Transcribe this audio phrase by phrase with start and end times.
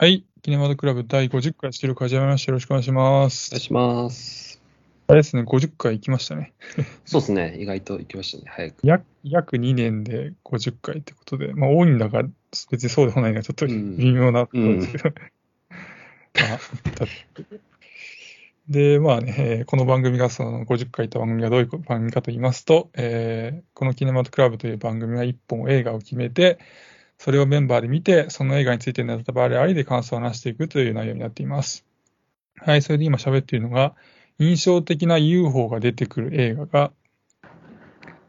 [0.00, 0.24] はい。
[0.42, 2.52] キネマトクラブ第50回収録始めました。
[2.52, 3.48] よろしくお願いします。
[3.50, 4.62] お願いします。
[5.08, 6.52] あれですね、50回行きましたね。
[7.04, 7.56] そうですね。
[7.58, 8.44] 意外と行きましたね。
[8.46, 8.86] 早く。
[8.86, 12.22] 約約2年で50回ってことで、まあ多いんだか
[12.70, 15.10] 別にそうでもないがちょっとうん微妙なところですけど。
[15.10, 16.58] まあ
[16.94, 17.06] だ
[18.68, 26.60] で、まあね、えーこの番組がその50回という番組がどういう番組かと言いますと、えーこのキネマトクラブという番組は1本映画を決めて、
[27.18, 31.84] それをメンバーで見て、その映画についてネタバレありで感想を話していくという内容になっています。
[32.56, 33.94] はい、それで今喋っているのが、
[34.38, 36.92] 印象的な UFO が出てくる映画が、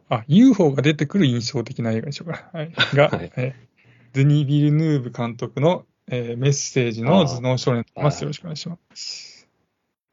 [0.09, 2.49] あ、UFO が出てくる印象的な映画でしょうか。
[2.52, 2.73] はい。
[2.93, 3.70] が、はいえー
[4.12, 8.23] ドゥニ・ビルヌーブ監督の、えーメッセージの頭脳少年とます。
[8.23, 9.48] よろしくお願いします。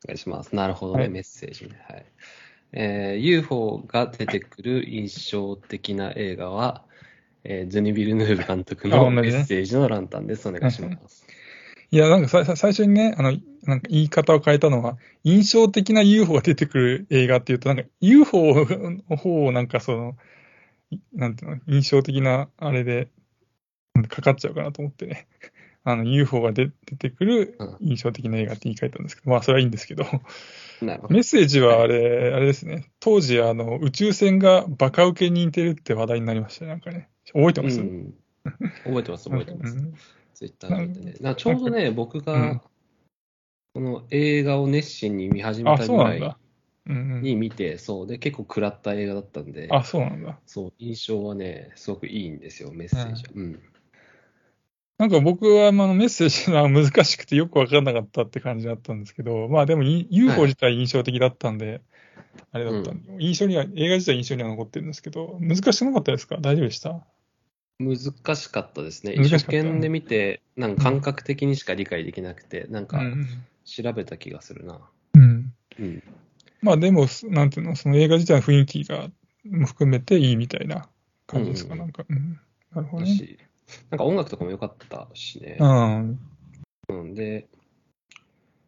[0.05, 0.55] お願いします。
[0.55, 1.01] なるほどね。
[1.01, 1.83] はいメッセージね。
[1.89, 2.07] はい。
[2.73, 6.85] えー UFO が出てくる印象的な映画は、
[7.49, 10.49] えーズニ・ビルヌーブ監督のメッセージのランタンです。
[10.49, 11.27] お願いします。
[11.91, 18.67] いや、なんかささ最初にね、あの、なんか言い方を変えたのは、印象的な UFO が出てくる映画っていうと、なんか UFO
[19.09, 20.17] の方をなんかその、
[20.91, 23.09] いなんていうの、印象的なあれで、
[24.09, 25.27] かかっちゃうかなと思ってね。
[25.85, 30.05] あの、UFO が出出てくるうん印象的な映画って言い換えたんですけど、まあ、それはいいんですけど、
[30.83, 31.15] なるほど。
[31.15, 37.09] メッセージはあれ、あれですね、当時、あの、宇宙船がバカ受けに似てるって話題になりましたね、なんかね。
[37.33, 38.15] 覚えてます、うん、
[38.85, 39.77] 覚えてます、覚えてます。
[39.77, 39.95] うん
[40.35, 41.35] ツイッターでね。
[41.35, 42.61] ちょうどね、僕うんが、
[43.73, 46.39] この映画を熱心に見始めあ、たぐらいそうなんだ。
[46.89, 48.07] うんうんに見て、そう。
[48.07, 50.39] で、結構食らった映画だったんで、あ、そうなんだ。
[50.45, 53.31] そう、印象はね、すごくいいんですよ、メッセージは。
[53.35, 53.61] うん。
[54.99, 61.81] なんか僕はあのメッセージが難しくてよくわからなかったって感じだったんですけど、まあでもい UFO 自体印象的だったんで、
[62.53, 66.37] あれだったんで、印象には、映画自体印象には残ってるんですけど、難しくなかったですか？
[66.41, 67.07] 大丈夫でした？
[67.79, 67.97] 難
[68.37, 69.13] しかったですね。
[69.13, 73.27] 一生懸で見て、なんか感覚的にしか理解できなくて、なんかうん。
[73.65, 74.81] 調べた気がするな。
[75.15, 75.53] うん。
[75.79, 76.03] うん。
[76.63, 79.11] まあでも、なんていうの、その映画自体の雰囲気が
[79.45, 80.89] も含めていいみたいな
[81.27, 82.05] 感じですか、うんなんか。
[82.09, 82.41] うん。
[82.75, 83.37] なるほどね。
[83.91, 85.57] なんか音楽とかも良かったしね。
[85.61, 86.21] うん。
[86.89, 87.15] うん。
[87.15, 87.49] で、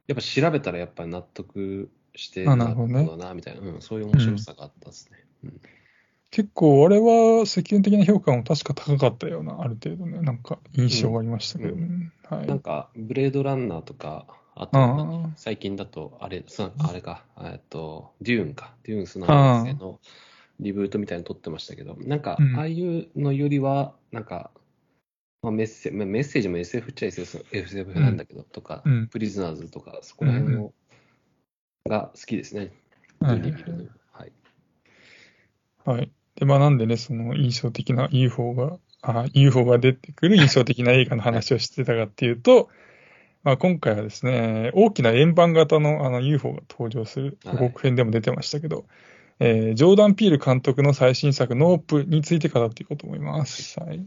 [0.06, 5.19] やっぱ調べたらやっぱり納得して、あなるほどな、みたいな、うん、そういう面白さがあったですね。
[5.44, 5.60] うん。
[6.30, 12.46] 結構、あれは世間的な評価も確か高かったような、ある程度ね、なんか印象がありましたけど、うねはい。
[12.46, 20.00] なんか、ブレードランナーとか、あと、最近だと、あれ、そあれか、えっと、デューンか、デューンスの先生の
[20.60, 22.56] リブートみたいに撮ってましたけど、なんか、うん。
[22.56, 24.50] ああいうのよりは、なんか、
[25.42, 29.06] まあ、メッセまあメッセージも SF っちゃ SF, SF なんだけど、とか、うん。
[29.08, 30.72] プリズナーズとか、そこら辺の、
[31.86, 32.72] が好きですね、
[33.20, 33.40] はい
[34.12, 34.32] はい。
[35.84, 36.12] はい。
[36.38, 42.69] で、まあなんでね、その印象的な UFO が、あ UFO が出てくる 印象的な映画の話をしてたかっていうと、
[43.43, 48.84] まあ今回はですね、大きな円盤型のあの UFO が登場する予告編でも出てましたけど、
[49.41, 53.81] えージョーダン・ピール監督の最新作、ノープについて語っていこうと思います。
[53.81, 54.06] はい。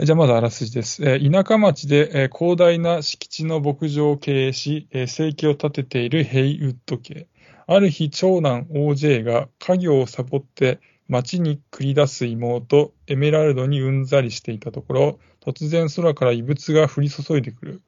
[0.00, 1.02] じゃあまずあらすじです。
[1.04, 7.26] えー田舎町で、えー広大な敷地の牧場を経営し、えー生計を立てているヘイウッド家。
[7.66, 17.82] ある日、長男 OJ が家業をサボって町に繰り出す妹エメラルドにうんざりしていたところ、突然空から異物が降り注いでくる。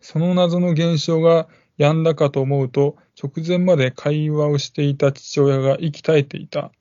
[0.00, 1.48] その謎の現象が
[1.78, 6.72] 止んだかと思うと、直前まで会話をしていた父親が息絶えていた。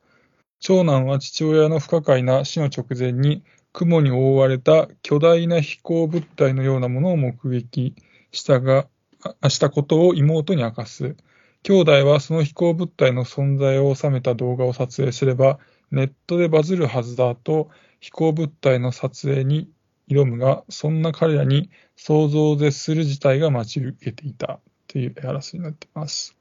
[0.60, 3.44] 長男は父親の不可解な死の直前に
[3.74, 7.96] 雲に覆われた巨大な飛行物体のようなものを目撃
[8.32, 8.88] したが、
[9.50, 11.18] したことを妹に明かす。
[11.64, 15.60] 兄弟はその飛行物体の存在を収めた動画を撮影すれば、
[15.92, 17.70] ネットでバズるはずだと
[18.02, 19.70] 飛行物体の撮影に
[20.10, 26.36] 挑むが、そんな彼らに想像を絶する事態が待ち受けていたというあらすじになっています。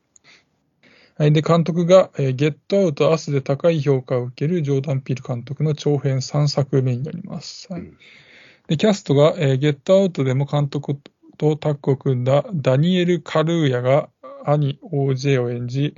[1.17, 1.33] はい。
[1.33, 7.73] で、監督が、えーゲットアウト、アスで高い評価を受けるジョーダン・ピール監督の長編3作目になります。
[7.73, 7.99] はいうん
[8.69, 10.97] で、キャストが、えーゲットアウトでも監督
[11.37, 14.09] とタッグを組んだダニエル・カルーヤが
[14.45, 15.95] 兄 OJ を演じ、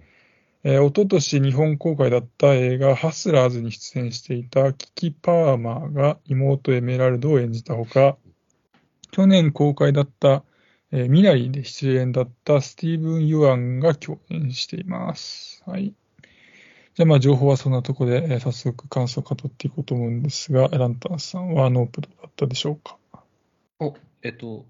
[0.63, 8.17] えー、おととし日本公開だった映画ハスラーズに出演していたキキ・パーマーが妹エメラルドを演じたほか、
[9.11, 10.43] 去年公開だった、
[10.91, 15.63] えーミナリで出演だったスティーブン・ユアンが共演しています。
[15.67, 15.93] はい。
[16.95, 22.97] じゃあまあ情報はそんなとこで、えー早速感想を語っていこうと思うんですが、ランタンさんはノープどうだったでしょうか？
[23.81, 24.65] お、えっと、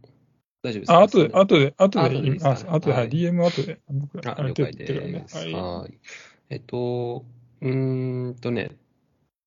[0.65, 3.81] 大丈夫ですかあ、後で、後で、後で、後でいいで後で、は、はいい DM 後で、
[4.25, 5.29] あ、了解で。
[5.29, 5.37] す。
[5.37, 5.53] はい。
[5.53, 5.99] はい。
[6.49, 7.27] えっと、
[7.61, 8.71] うーんとね、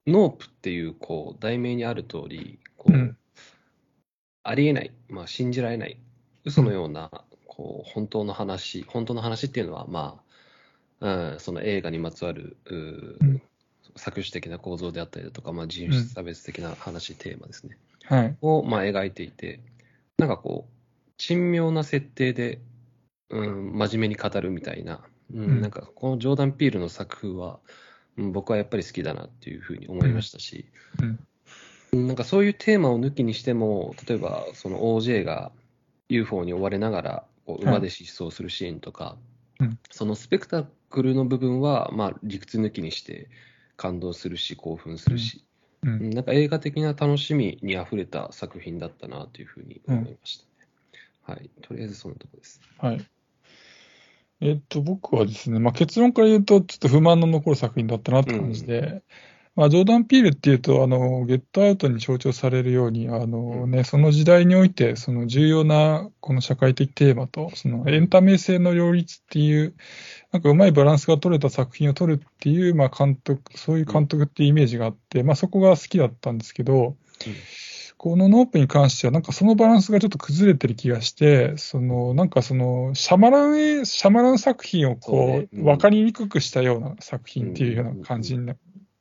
[0.05, 3.17] ノープっていう、こう、題名にある通り、こう、うん
[4.43, 5.97] ありえない、まあ、信じられない、
[6.45, 7.11] 嘘のような、
[7.47, 10.21] こう、本当の話、本当の話っていうのは、ま
[11.01, 13.41] あ、うん、その映画にまつわる、ううん
[13.97, 17.77] 作詞的な構造であったりだとか、まあ、人種差別的な話、テーマですね。
[18.05, 18.37] はい。
[18.41, 19.59] を、まあ、描いていて、
[20.17, 20.76] なんかこう、
[21.17, 22.61] 珍妙な設定で、
[23.29, 25.01] うん、真面目に語るみたいな、
[25.33, 25.61] うんうん。
[25.61, 27.59] なんかこのジョーダン・ピールの作風は、
[28.17, 30.69] うん、僕はやっぱり好きだなっていうふうに思いましたし、
[31.01, 31.19] うん。
[31.93, 32.07] うん。
[32.07, 35.51] なんかそういうテーマを抜きにしても、例えばその OJ が
[36.09, 39.17] UFO に追われながらこう馬で疾走するシーンとか、
[39.59, 39.79] うん。
[39.89, 43.29] そのスペクタクルの部分は、まあ、理屈抜きにして
[43.75, 45.43] 感動するし、興奮するし、
[45.83, 45.89] う。
[45.89, 46.09] うん。
[46.09, 46.09] ん。
[46.11, 50.43] なんか映画的な楽しみにあふれた作品だったなというふうに思いました。
[50.43, 50.46] ね。
[51.27, 51.49] はい。
[51.61, 52.61] とりあえずそのとこです。
[52.79, 53.05] はい。
[54.39, 59.03] えっと、僕はですね、まあ、結論から言うと、ちょっと不満の残る作品だったなって感じで、
[59.55, 69.73] まあ、ジョーダン・ピールっていうと、あの、ゲットアウトに象徴されるように、あのね、その時代において、その重要な、この社会的テーマと、そのエンタメ性の両立っていう、
[70.31, 76.95] なんかうまいバランスが取れた作品を撮るっていう、まあ、監督、そういう監督っていうイメージがあって、まあ、そこが好きだったんですけど、
[77.97, 85.47] このノープに関しては、なんかそのバランスがちょっと崩れてる気がして、その、なんかその、シャマランへ、シャマラン作品をこね。
[85.51, 85.63] うん。
[85.63, 88.55] う、わかりにくくしたような作品っていうような感じにな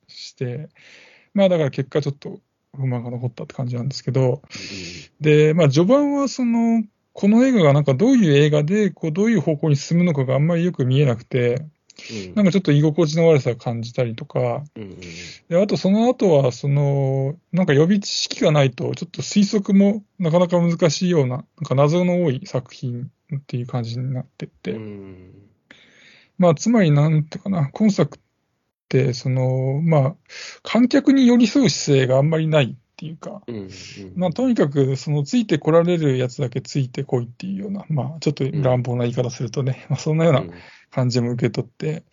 [0.09, 0.71] して、
[1.35, 2.41] まあだから結果ちょっと
[2.75, 4.41] 不満が残ったって感じなんですけど、
[5.21, 6.83] で、まあ序盤はその、
[7.13, 11.67] この映画がなんかどういう映画で、こう、どういう方向に進むのかがあんまりよく見えなくて、
[12.11, 12.35] うん。
[12.35, 14.83] なんかちょっと居心地の悪さを感じたりとか、うん。
[14.83, 14.97] うん
[15.49, 25.33] で、あとその後は、その、なんか予備知識がないと、ちょっと推測もなかなか難しいような、なんか謎の多い作品っていう感じになってって、うん。
[26.39, 28.21] まあ、つまりなんていうかな、今作っ
[28.89, 30.17] て、その、まあ、
[30.63, 33.71] 観客に寄り添う姿勢があんまりないっていうか、うんうん。
[34.17, 40.45] まあ、とにかく、その、ついてこられるやつだけついてこいっていうような、まあ、ちょっと乱暴な言い方するとね、まあ、そんなような
[40.91, 42.05] 感じも受け取って、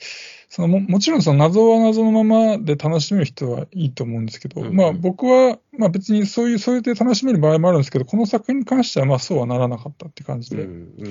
[0.50, 11.04] そのももちろんその謎は謎のままで楽しめる人はいいと思うんですけど、うんまあ僕は、まあ別にそういう、そういうで楽しめる場合もあるんですけど、この作品に関してはまあそうはならなかったって感じうんう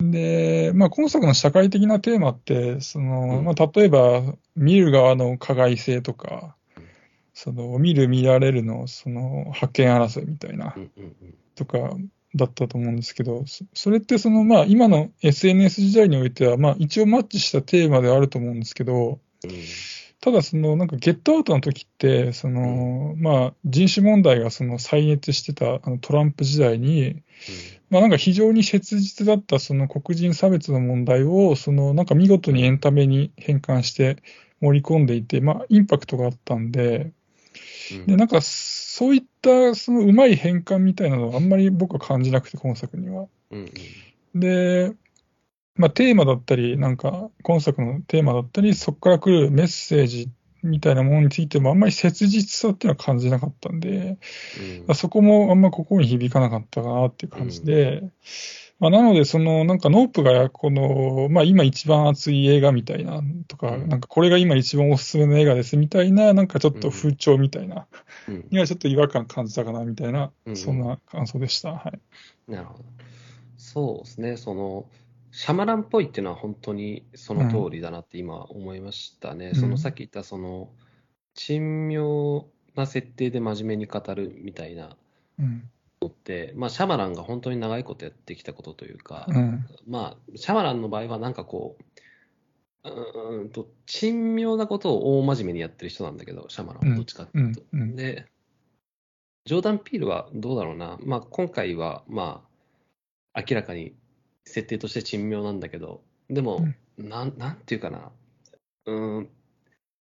[0.00, 0.04] で。
[0.04, 0.10] ん。
[0.10, 3.44] で、まあ今作の社会的なテーマって、その、うん。
[3.44, 4.22] まあ例えば
[4.54, 6.55] 見る側の加害性とか、
[7.36, 10.74] その見る見られるの、その発見争いみたいな
[11.54, 11.90] とか
[12.34, 19.20] だったと思うんですけど、そそれってそのまあ今の SNS 時代においてはまあ一応マッチしたテーマではあると思うんですけど、
[20.22, 27.22] ただそのなんかゲットアウトの時って、そのまあ人種問題がその再熱してたあのトランプ時代に、
[27.90, 34.16] まあなんか非常に切実だったその黒人差別の問題を、そのなんか見事にエンタメに変換して
[34.62, 37.12] 盛り込んでいて、まあインパクトがあったんで、うん
[38.06, 43.26] で、なんか、そういった、そのうまい変換みたいなのはあんまり僕は感じなくて、今作には。
[43.50, 43.72] うん
[44.34, 44.92] で、
[45.76, 50.30] まあ、テーマだったり、なんか、今作のテーマだったり、そこから来るメッセージ
[50.62, 54.18] みたいなものについても、あんまり切実さっていうのは感じなかったんで、
[54.94, 58.02] そこもあんま心に響かなかったかなっていう感じで、
[58.78, 67.86] まあ、なので、その、なんか、ノープが、この、まあ、今一番熱い映画みたいな、とか、うんなんか、これが今一番おすすめの映画ですみたいな、なんかちょっと風潮みたいな、
[68.28, 71.72] うん にはちょっと違和感感じたかな、みたいな、うんそんな感想でした。
[71.72, 72.50] はい。
[72.50, 72.84] なるほど。
[73.56, 74.86] そうですね、その、
[75.30, 79.48] シャマランっぽいっていうのは本当にその通りだなって今思いましたね。
[79.48, 80.70] うんそのさっき言ったその、
[81.34, 84.96] 珍妙な設定で真面目に語るみたいな
[85.38, 85.70] うん。
[86.02, 89.66] のって、まあシャマランが本当に長いことやってきたことというか、うん。
[89.86, 91.76] まあ、シャマランの場合はなんかこ
[92.84, 97.62] う、うーんと、珍妙なことを大真面目にやってる人なんだけど、シャマランはどっちかっていうと。
[97.72, 97.82] うん。
[97.82, 97.96] うん。
[97.96, 98.26] で、
[99.44, 102.44] ジョーダン・ピールはどうだろうな、まあ今回はま
[103.32, 103.94] あ、明らかに
[104.44, 106.66] 設定として珍妙なんだけど、でも、
[106.98, 108.10] なん、なんていうかな、
[108.86, 109.28] うーん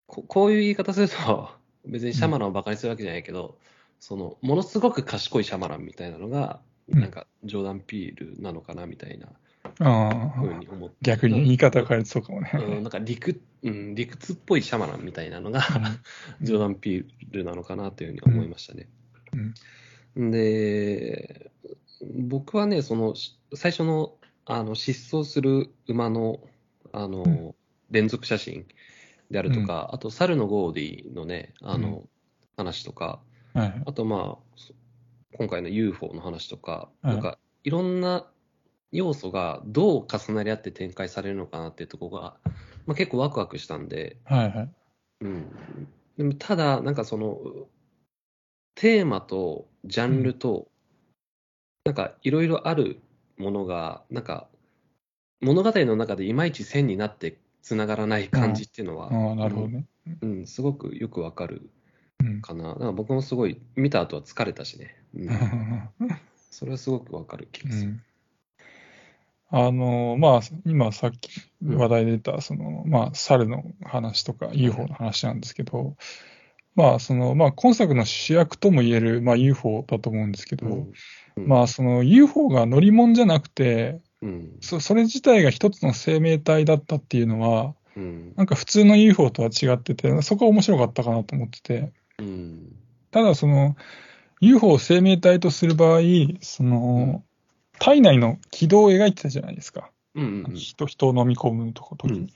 [0.08, 1.50] こ、こういう言い方すると、
[1.86, 3.58] 別にシャマランをバカにするわけじゃないけど、
[4.00, 7.00] その、ものすごく賢いシャマランみたいなのが、うん。
[7.02, 9.28] なんか、ジョーダン・ピールなのかなみたいな
[9.80, 10.96] ああふうに思って。
[11.02, 12.52] 逆に言い方変えるとそうかもね。
[12.54, 15.62] うん、なんか理屈、うん、理屈っぽいシャマランみたいなのが、
[16.42, 18.88] ジョーダン・ピールなのかなというふうに思いましたね。
[20.16, 21.52] で、
[22.16, 24.16] 僕はね、その、し最初の、
[24.46, 26.40] あの、失踪する馬の、
[26.92, 27.56] あの、うん。
[27.92, 28.68] 連続写真
[29.32, 32.04] であるとか、あと、猿のゴーディのね、あの、
[32.56, 33.20] 話とか、
[33.54, 33.84] はい。
[33.86, 34.74] あと、まあ、そ
[35.34, 38.28] 今回の UFO の話とか、はいなんか、いろんな
[38.92, 42.38] 要素がどう重なり合って展開されるのかなっていうところが、
[42.86, 44.70] まあ、結構ワクワクしたんで、はいはい。
[45.22, 45.46] うん。
[46.18, 47.38] でもただ、なんかその、
[48.76, 50.70] テーマとジャンルと
[51.84, 53.02] なんかいろいろある
[53.38, 54.48] ものが、なんか
[55.42, 59.86] 物語の中でいまいち線になってつながらない感じっていうのは、ああ、なるほどね。
[60.22, 61.70] うん、すごくよくわかる
[62.24, 62.42] うん。
[62.42, 62.70] かな。
[62.70, 64.96] だから僕もすごい見た後は疲れたしね。
[65.16, 65.30] うん、
[66.52, 67.90] それはすごくわかる気がする。
[67.90, 68.04] うん
[69.52, 75.96] あの、まあ、今さっき話題で出た、その、まあ、猿の話とか UFO の話なんですけど、
[76.76, 80.94] まあ、その、まあ、今作の主役とも言える、まあ、UFO だと思うんですけど、うん
[81.38, 92.76] うんまあ、その UFO が乗り物じゃなくて、うんそそれ自体が一つの生命体だったっていうのは、うんなんか普通の UFO とは違ってて、そこは面白かったかなと思ってて、うん
[93.12, 93.76] ただその
[94.40, 96.02] UFO を生命体とする場合、
[96.42, 97.24] その
[97.80, 99.92] 体内の軌道を描いてたじゃないですか。
[100.16, 102.20] うんうん人人を飲み込むとこ時に。
[102.20, 102.30] うん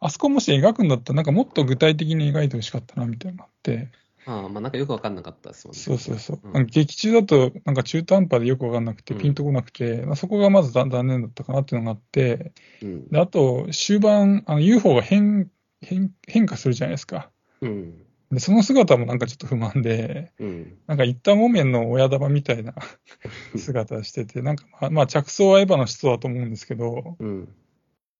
[0.00, 3.90] あそこもし描くんだったら、なんかもっと具体的に描いてほしかったなみたいなのって、
[4.26, 5.80] ああまあなんかよくわかんなかったですもんね。
[5.80, 6.40] そうそうそう。
[6.42, 17.30] うんなんか劇中だと、なんか中途半端でよくわかんなくて、うんピンとこなくて、まあそこがまず残残念だったかなっていうのがあって、うんであと、終盤、あの UFO が変変変化するじゃないですか。
[17.62, 18.03] うん
[18.34, 20.78] で、その姿もなんかちょっと不満で、うん。
[20.86, 22.74] なんか一旦木綿の親玉みたいな
[23.56, 27.48] 姿してて、なんかまあ、まあ着想はエヴァの人だと思うんですけど、うん。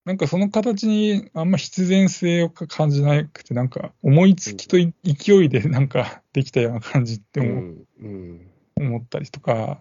[0.05, 7.85] なんかその形にあんま必然性を感じなくて、なんか思いつきとい勢いでなんかできたような感じってう思,、ん。
[7.99, 8.51] うん。
[8.77, 9.79] 思ったりとか、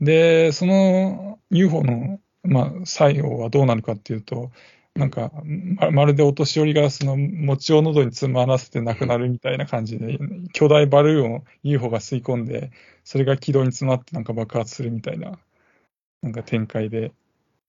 [0.00, 4.50] で、その UFO の、まあ、作用はどうなるかっていうと、
[4.96, 5.30] なんか
[5.78, 10.18] ままるでお年寄りがその餅を喉に詰まらせて亡くなるみたいな感じで、
[10.52, 12.70] 巨大バルーンを UFO が吸い込んで、
[13.04, 15.38] それが軌道に詰まってなんか爆発するみたいな、
[16.22, 17.12] なんか展開で、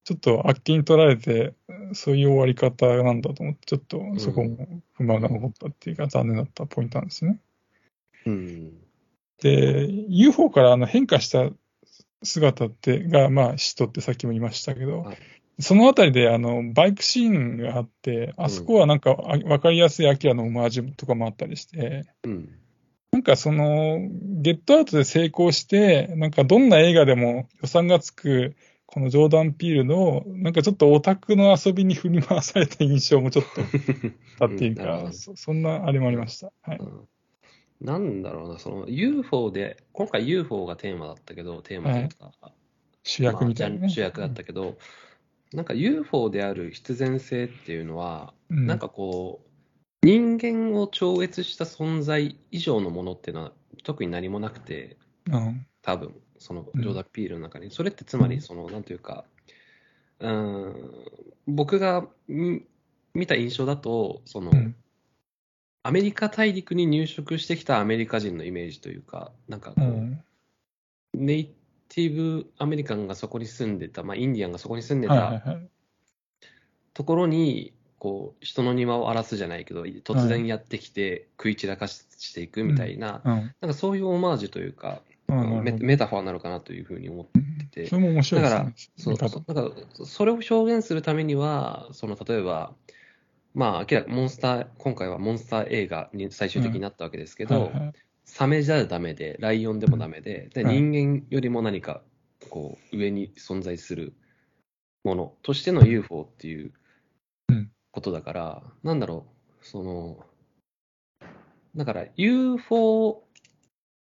[0.05, 1.53] ちょっとあっけに取られて、
[1.93, 7.39] そういう終わり方なんだと思って、ちょっとそこも不満が残ったっていうか、残念だったポイントなんですね。
[8.25, 8.73] うん。
[9.41, 11.49] で、UFO からあの変化した
[12.23, 15.17] 姿ってが、まあ、使徒ってさっきも言いましたけど、はい
[15.59, 22.49] そのあたりであのバイクシーンがあって、あそこはなんかあわかりやすいアキラのオマージュとかもあったりして、うん。
[23.11, 23.99] なんかその、
[24.41, 33.61] ゲットアウトで成功して、なんかどんな映画でも予算がつく、このジョーダン・ピールの、なんかちょっとオタクの遊びに振り回された印象もちょっと
[34.45, 36.51] あっていうか、そそんなあれもありました。
[36.61, 36.77] はい。
[36.77, 37.07] うん。
[37.81, 42.31] なんだろうな、その UFO で、今回 UFO がテーマだったけど、テーマというか、
[43.03, 43.81] 主役みたいな、ね。
[43.81, 44.77] まあ主役だったけど、
[45.53, 48.65] なんか UFO である必然性っていうのは、うん。
[48.65, 53.51] なんかこう、人間を超越した存在以上のものっていうのは
[53.83, 54.97] 特に何もなくて、
[55.31, 55.65] うん。
[55.81, 56.81] 多分そのうん。
[56.81, 59.25] ジョーダン・ピールの中に、それってつまり、その、なんていうか、
[60.19, 61.05] うーん、
[61.47, 62.65] 僕が見
[63.13, 64.75] 見た印象だと、その、うん。
[65.83, 70.23] アメリカ大陸に入植してきたアメリカ人のイメージというか、なんかこう、うん。
[71.13, 71.55] ネイ
[71.89, 75.69] ティブアメリカンがそこに住んでた、まあ、インディアンがそこに住んでたはい。
[76.93, 83.33] ところに、こう、人の庭を荒らすじゃないけど、突然やってきて食い散らかしていくみたいな、うん。
[83.33, 87.85] なんかそういうオマージュというか、メメタファーなのかなというふうに思ってて。
[87.87, 88.73] それも面白いですね。
[88.97, 89.43] そう見方そう。
[89.47, 92.73] だからそれを表現するためには、その例えば、
[93.53, 97.71] まあ、明らかモンスター、今回はモンスター映画に最終的になったわけですけど、
[98.27, 100.79] サメじゃダメで、ライオンでもダメで、ではい。
[100.79, 102.01] 人間よりも何か
[102.49, 104.13] こう上に存在する
[105.03, 106.71] ものとしての UFO っていう
[107.49, 107.71] うん。
[107.91, 109.25] ことだから、なんだろ
[109.61, 110.25] う、その、
[111.75, 113.23] だから UFO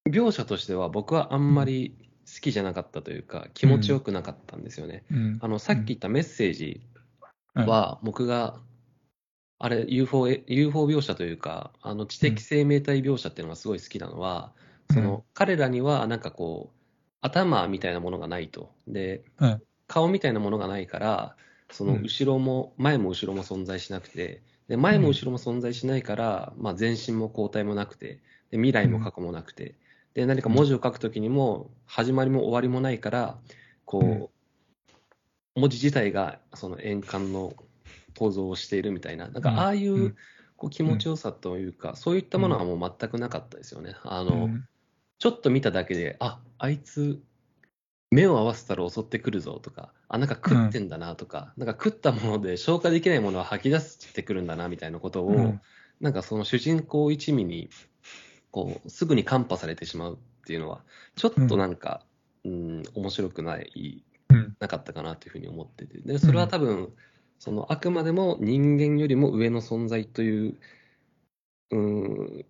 [0.09, 1.95] 描写としては僕はあんまり
[2.27, 5.05] 好きじゃなかったというか、気持ちよくなかったんですよね。
[5.11, 5.39] うん。
[5.41, 6.81] あのさっき言ったメッセージ
[7.55, 8.61] は、僕が、
[9.63, 14.53] あれ UFO、UFO 描写というか、あの知的生命体描写っていうのがすごい好きなのは、
[14.89, 14.97] うん。
[14.97, 16.77] その彼らにはなんかこう、
[17.21, 18.73] 頭みたいなものがないと。
[18.89, 19.61] で、はい。
[19.87, 21.37] 顔みたいなものがないから、
[21.71, 22.03] そのうん。
[22.03, 29.75] 後ろも、前も後ろも存在しなくて、で前も後ろも存在しないから、まあ、前進も後退もなくてで、未来も過去もなくて、
[30.15, 33.39] で何か文字を書くときにも、始まりも終わりもないから、
[33.85, 34.31] こ
[35.57, 37.53] う、文字自体がその円環の
[38.17, 40.17] 構造をしているみたいな、なんかああいううん。
[40.61, 43.97] こう気持ちよさというか、そういったものはもう全くなかったですよね。
[44.05, 44.69] あの、うん。
[45.19, 47.19] ちょっと見ただけで、ああいつ、
[48.11, 55.61] 目を合わせたら襲ってくるぞとか、あ、なんか食ってんだなとか、なんか食ったもので消化できないものは吐き出してくるんだなみたいなことを、うん。
[56.01, 57.71] なんかその主人公一味に、
[58.51, 60.83] こう、すぐにカンパされてしまうっていうのは、
[61.15, 62.05] ちょっとなんか、
[62.45, 64.57] うん、面白くない、うん。
[64.59, 66.93] なかったかなというふうに思ってて、で、それは多分、
[67.41, 70.55] そのあくまでも人間よりも上の存在という、
[71.71, 72.45] うん、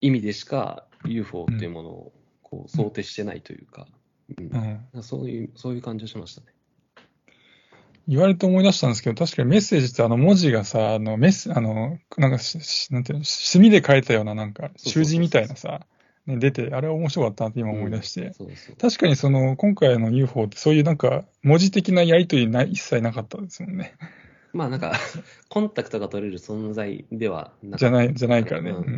[0.00, 3.88] 意味でしか UFO っていうものをこう想定してないというか、
[4.38, 5.02] うんうん。
[5.02, 6.46] そういう、そういう感じがしましたね。
[8.06, 15.86] 言われて思い出したんですけど、確かにメッセージってあの文字がさ、あのメッセ、あの、なんかし、しなんていうの、墨で書いたようななんか、習字みたいなさ、
[16.26, 18.32] ね、出て、あれ面白かったなって今思い出して。
[18.32, 18.76] そうそう。
[18.76, 23.94] 確かにその、今回の UFO ってそういうなんか、文字的なやりとりな一切なかったですもんね。
[24.52, 24.92] まあなんか、
[25.48, 28.70] コンタクトが取れる存在ではなじゃない、じゃないからね。
[28.70, 28.96] うんう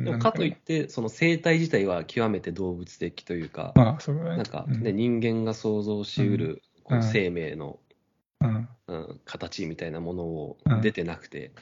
[0.00, 4.30] んでもかといって、その生態自体は極めて動物的というか、まあ、そうだね。
[4.30, 7.78] なんか、うんね、人間が想像しうるこの生命の、
[8.40, 8.68] うん。
[8.88, 11.52] うん、形みたいなものをうん出てなくて、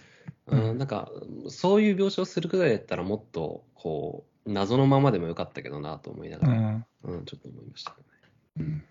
[0.46, 1.10] ううんんなんか、
[1.48, 6.58] そういう描写をするくらいだったら、もっと、こう、謎のままでもよかったけどなと思いながら、
[7.04, 7.14] うん。
[7.14, 8.02] うん、ちょっと思いましたけ
[8.62, 8.84] どね。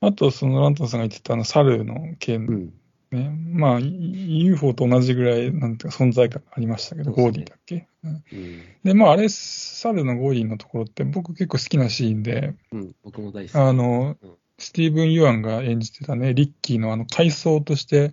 [0.00, 2.74] あと、そのランタンさんが言ってたあの、猿の件うん。
[3.10, 3.30] ね。
[3.52, 8.62] まあ、い UFO と同じぐらい、なんていうか、存在感ありましたけど、ゴーディだっけ、うんうん。
[8.84, 13.56] で、まあ、あれ、猿のゴーディのところって僕結構好きなシーンで、うん、僕も大好き。
[13.56, 18.12] あのうん、スティーブン・ユアンが演じてたね、リッキーのあの、回想として。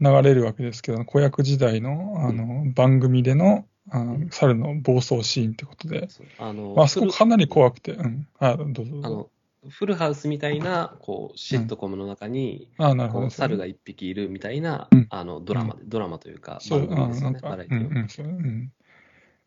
[0.00, 6.08] 流れるわけですけど、子役時代の、あの、番組での、あの猿の暴走シーンってことで、
[6.38, 7.48] あの、まああそこかなりい。
[7.48, 8.26] 怖くて、うん。
[8.38, 9.30] あ、どうぞどうぞ。
[9.68, 13.26] フルハウスみたいな、こう、シットコムの中に、あなるほど。
[13.26, 15.06] こう猿が一匹いるみたいな、うん。
[15.10, 17.88] あの、ドラマで、ドラマというか、そう、ですよね、バラエティの。
[17.88, 18.72] うん。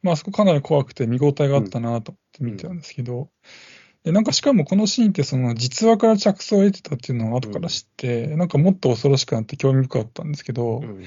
[0.03, 3.29] まあ、あそこかなり怖くて見応えがあったなと思って見てたんですけど、
[4.03, 11.05] で、なんかしかもこのシーンってその実話から着想を得てたっていうのを後から知って、なんかもっと恐ろしくなって興味深かったんですけど、うん。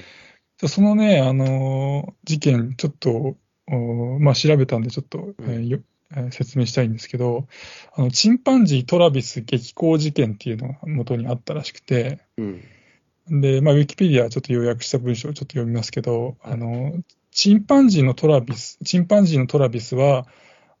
[0.67, 3.37] そのね、あのー事件、ちょっと、
[3.69, 5.96] おまあ、調べたんで、ちょっと、えーよえー
[6.31, 7.47] 説明したいんですけど、
[7.93, 13.41] あの、チンパンジートラビス激高事件っていうのが元にあったらしくて、うん。
[13.41, 16.53] で、まあ、ウィキペディアちょっと要約した文章をちょっと読みますけど、はい。
[16.53, 16.93] あの、
[17.31, 20.25] チンパンジーのトラビス、チンパンジーのトラビスは、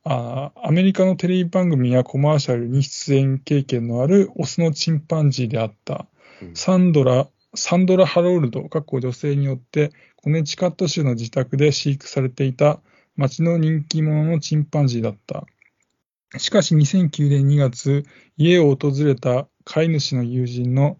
[0.05, 6.07] あアメリカのテレビ番組やコマーシャルに出演経験のあるオスのチンパンジーであった、
[6.41, 6.55] うん。
[6.55, 12.79] サンドラ、サンドラ・ハロルド、過去女性によって、コネチカット州の自宅で飼育されていた
[13.17, 15.45] 町の人気者のチンパンジーだった。
[16.37, 18.05] しかし2009年2月、
[18.37, 20.97] 家を訪れた飼い主の友人の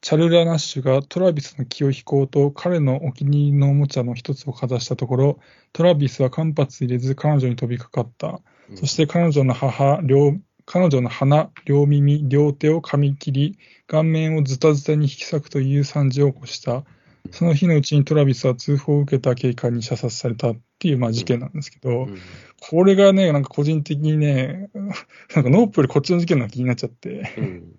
[0.00, 5.38] チャルラ・ナッシュがトラビスの気を引こうと彼のお気に入りのおもちゃの一つをかざしたところ、
[5.72, 8.28] トラビスは間髪入れず彼女に飛びかかった。
[8.68, 16.84] うんそして彼女の母、両、彼女の鼻、両耳、両手を噛み切り、顔面をズタズタに引き裂くという惨事を起こした。
[17.30, 22.18] その日のうちにトラビスは通報を受けた警官に射殺されたっていう、まあ、事件なんですけど、うん
[22.66, 24.70] これがね、なんか個人的にね、
[25.36, 27.74] なんかノープよりこっちの事件の気になっちゃって、うん。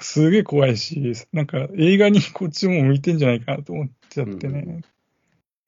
[0.00, 4.80] すげえ怖いし、なんか映画にこっちも向いてんじゃないかなと思っちゃってね、うん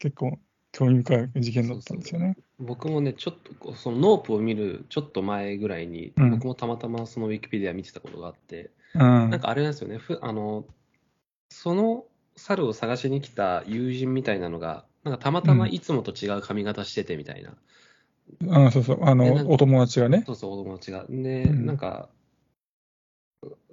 [0.00, 0.38] 結構
[0.72, 2.36] 興味深い事件だったんですよね。
[2.58, 6.30] 僕もね、ちょっとそのノープを見るちょっと前ぐらいに、うん。
[6.32, 9.00] 僕もたまたまそのウィキペディア見てたことがあって、うん。
[9.00, 10.66] なんかあれなんですよね、ふあの、
[11.48, 17.54] その猿を探しに来た友人みたいなのが、なんかたまたまいつもと違う髪型しててみたいな。
[18.66, 20.22] あそうそう、あの、お友達がね。
[20.26, 21.06] そうそう、お友達が。
[21.08, 22.08] で、うんなんか、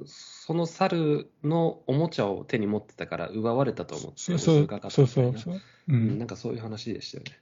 [0.05, 5.53] その猿のおもちゃを手に持ってたから奪われたと思ってそうそうそうそうそう。
[5.55, 5.59] う
[5.89, 7.39] うんんなんかそういう話でしたよね。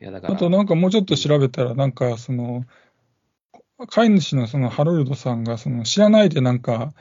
[0.00, 2.64] いや、だから、あとなんかもうちょっと調べたら、なんかその、
[3.88, 6.94] 飼い主のそのハロルドさんが、その知らないでなんか、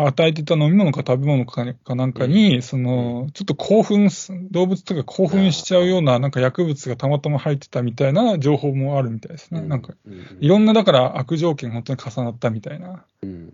[0.00, 9.60] 与えてた飲み物か食べ物かかなんかに、その、ちょっと興奮す、動物とか興奮しちゃうような、なんか薬物がたまたま入ってたみたいな情報もあるみたいですね。
[9.60, 13.30] なんか、うん、うんいろんな、だから悪条件本当に重なったみたいなうん。
[13.30, 13.52] うん。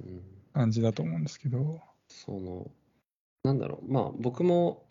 [0.52, 1.80] 感じだと思うんですけど。
[2.08, 2.70] その、
[3.42, 4.84] なんだろう、まあ僕も、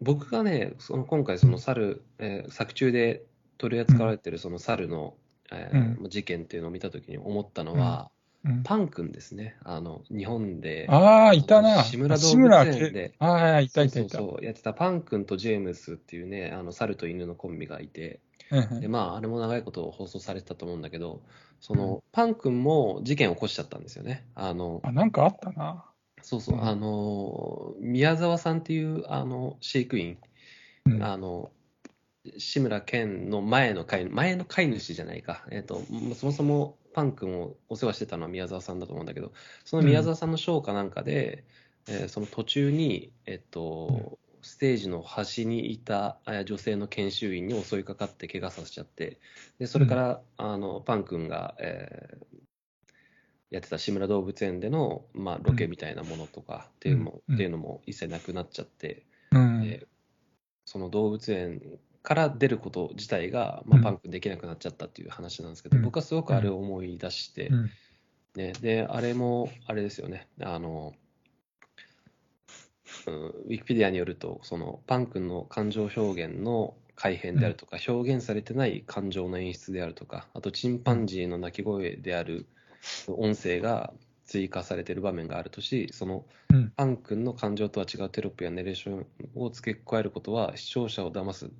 [0.00, 3.24] 僕がね、その今回その猿、えー作中で
[3.58, 5.14] 取り扱われてるその猿の、
[5.50, 8.19] えー事件っていうのを見たときに思ったのは、うん、
[8.64, 9.56] パン君ですね。
[9.64, 11.84] あの、日本で、ああ、いたな。
[11.84, 14.18] 志村動志物園でああ、いたいたいた。
[14.18, 21.20] そうやってたパン君とジェームスっていうね、あの猿と犬のコンビがいて、うんでまあ、あれも長いこと放送されてたと思うんだけど、
[21.60, 24.26] その、パン君も事件を起こしちゃったんですよね。
[24.34, 25.84] あの、あ、なんかあったな。
[26.22, 30.18] そうそう、うんあの、宮沢さんっていう、あの、飼育員、
[30.86, 31.52] うんあの、
[32.38, 35.44] 志村けんの前の飼い、前の飼い主じゃないか。
[35.50, 35.82] えっ、と、
[36.14, 39.32] そもそもパン君をお世話してたのは宮沢さんだと思うんだけど、
[39.64, 41.44] その宮沢さんのショーかなんかで、
[41.88, 49.18] えーその途中に、えっ、と、ステージの端にいたえー女性の研修員に襲いかかって怪我させちゃって、
[49.58, 52.40] でそれから、あのパン君が、えー
[53.50, 57.34] やってた志村動物園での、まあ、ロケみたいなものとかっていうのも,、うん。
[57.34, 59.62] っていうのも一切なくなっちゃって、うん。
[59.62, 59.86] で
[60.64, 61.60] その動物園
[62.02, 67.70] から出ること自体が、まあ、うんパン君できなくなっちゃったっていう話なんですけど、うん僕はすごくあれを思い出して、うん
[68.36, 70.28] ね、で、あれも、あれですよね。
[70.40, 70.94] あの、
[73.06, 82.46] うん、ウィキペディアによると、そのパン君の感情表現の改変であるとか、表現されてない感情の演出であるとか、あとチンパンジーの鳴き声である
[83.08, 83.92] 音声が
[84.24, 86.70] 追加されている場面があるとし、そのうん。
[86.76, 91.50] パン君の感情とは違うテロップやネレーションを付け加えることは、視聴者を騙す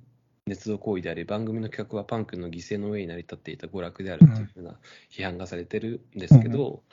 [0.47, 6.83] 捏造行為であり、番組の企画はパン君の犠牲の上に成り立っていた娯楽であるというふうな批判がされてるんですけど、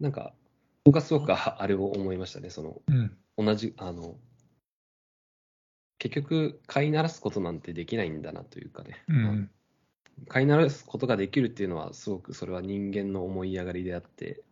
[0.00, 0.34] なんか、
[0.84, 3.16] 僕はすごくああれを思いましたね、そのうん。
[3.36, 4.16] 同じ、あの、
[5.98, 9.50] 結局、飼いならすことなんてできないんだなというかね、うん。
[10.28, 14.42] 飼いならすことができるっていうのは、すごくそれは人間の思い上がりであって、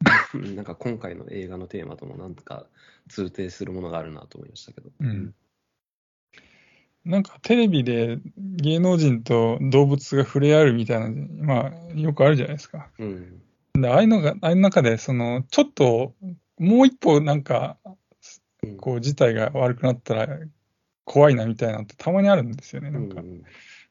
[0.54, 2.66] なんか今回の映画のテーマともなんか
[3.08, 4.90] 通底するものがあるなと思いましたけど。
[4.98, 5.34] うん。
[7.04, 11.08] なんかテレビで芸能人と動物が触れ合うみたいな、
[11.40, 12.88] まあ、よくあるじゃないですか。
[12.98, 13.42] うん。
[13.74, 16.14] で、ああいうのが、ああいう中で、その、ちょっと、
[16.58, 17.76] もう一歩なんか、
[18.62, 20.38] うんこう、事態が悪くなったら
[21.04, 22.90] 怖いなみたいなのってたまにあるんですよね。
[22.90, 23.42] なんかう、ん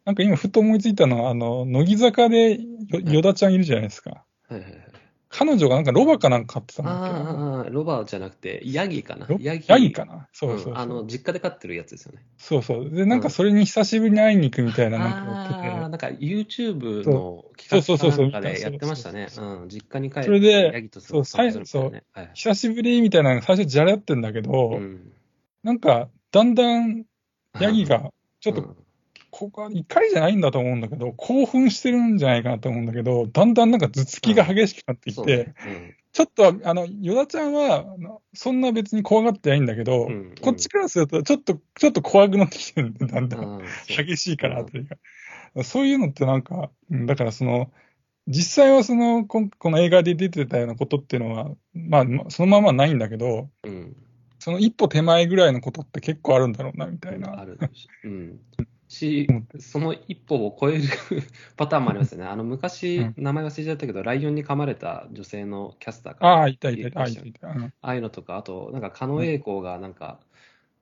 [0.06, 2.62] なんか今ふと思いついたのは、あの、乃木坂でよ
[3.04, 4.24] ヨダちゃんいるじゃないですか。
[4.48, 4.91] はいはいはい。
[5.34, 7.32] 彼女がなんかロバかなんか飼ってたんだっけあな。
[7.32, 9.28] ーあー、ロバじゃなくて、ヤギかな。
[9.28, 10.28] ロヤギヤギかな？
[10.34, 10.74] そうそうそう。
[10.74, 12.26] んあの、実家で飼ってるやつですよね。
[12.38, 12.90] そうそう。
[12.90, 19.30] で、なんかそれに久しぶりに会いに行くみたいな、なんかああ、やってなんか YouTube そうの企そうそうそう画かなんかでやってましたね。
[19.38, 22.04] うん、実家に帰って、それでヤギとそう散歩するみたいなね。
[22.14, 25.14] はいて、久しぶりみたいなのが最初じゃれ合ってんだけど、うん
[25.64, 27.06] なんか、だんだん
[27.60, 28.76] ヤギが、ちょっとうん
[29.32, 37.86] ここは怒りじゃないんだと思うんだけど、興奮してるんじゃないかなと思うんだけど、だんだんなんか頭突きが激しくなっていそうて、ねちょっと、あの、ヨダちゃんは、
[38.34, 43.62] そんな別に怖がってないんだけど、うんうんこっちからすると、ちょっと、ちょっと怖くなってきてるんで、だんだん。
[43.88, 44.98] 激しいからうんというか。
[45.64, 47.72] そういうのってなんか、うんだからその、
[48.28, 53.96] 実際はその、この映画で出てたようなことっていうのは、まあ、まあそのままないんだけど、うん
[54.40, 57.40] その一歩手前ぐらいのことって結構あるんだろうな、みたいな。
[57.40, 58.40] あるし、うん。
[58.92, 59.28] し
[59.60, 60.84] その一歩を超える
[61.56, 62.26] パターンもありますよね。
[62.26, 63.14] あの、昔、うん。
[63.18, 66.26] 名前忘れちゃったけど、ライオンに噛まれた女性のキャスターか。
[66.28, 67.04] ああ、いたいたいた、あ
[67.82, 67.98] あ、い。
[67.98, 70.20] うのとか、あと、なんか、狩野英孝が、なんか、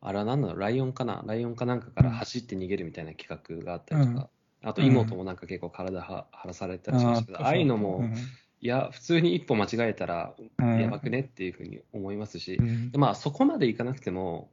[0.02, 0.58] あれは何なの？
[0.58, 1.24] ライオンかな？
[1.26, 4.30] ライオンかなんかから走って逃げるみたいな企画があったりとか、
[4.64, 8.14] あと、妹もなんか結構体は張らされたりしましたけど、あああいうのも、うん。
[8.62, 10.80] いや、普通に一歩間違えたら、うん。
[10.82, 12.60] やばくねっていうふうに思いますし、
[12.94, 14.50] まあ、そこまでいかなくても、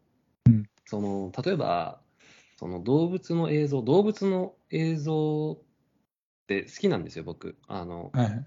[0.47, 0.64] うん。
[0.85, 2.01] その例えば
[2.57, 5.59] その動物の映像、動物の映像っ
[6.47, 7.57] て好きなんですよ、僕。
[7.69, 8.47] あのはい。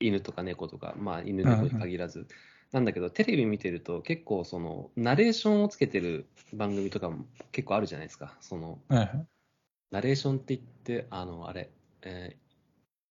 [0.00, 2.26] 犬とか猫とか、まあ、犬猫に限らず。
[2.72, 8.36] なんだけど、テレビ見てると、結構その、ナレーションをつけてる番組とかも結構あるじゃないですか。
[8.40, 9.26] そのはい。
[9.90, 11.70] ナレーションって言って、あの、あれ、
[12.02, 12.46] えー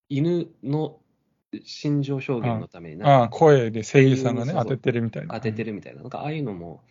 [0.07, 0.99] 犬の
[1.63, 5.33] 心情表現のためになああ、声で声優さんがね、当ててるみたいな。
[5.33, 6.83] 当ててるみたいな、なんかああいうのも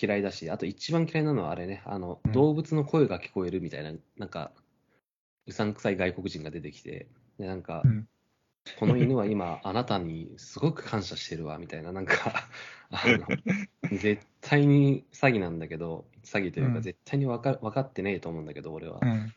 [0.00, 4.52] 嫌いだし、あと一番嫌いなのはあれね、あのうん動物の声が聞こえるみたいな、なんか
[5.46, 8.08] うさんくさい外国人が出てきて、でなんか、うん
[8.78, 12.48] この犬は今、あなたにすごく感謝してるわみたいな、なんか
[12.90, 13.26] あの、
[13.98, 19.00] 絶対に詐欺なんだけど、詐欺というか、うん絶対に分か分かってねえと思うんだけど、俺は。
[19.02, 19.34] うん。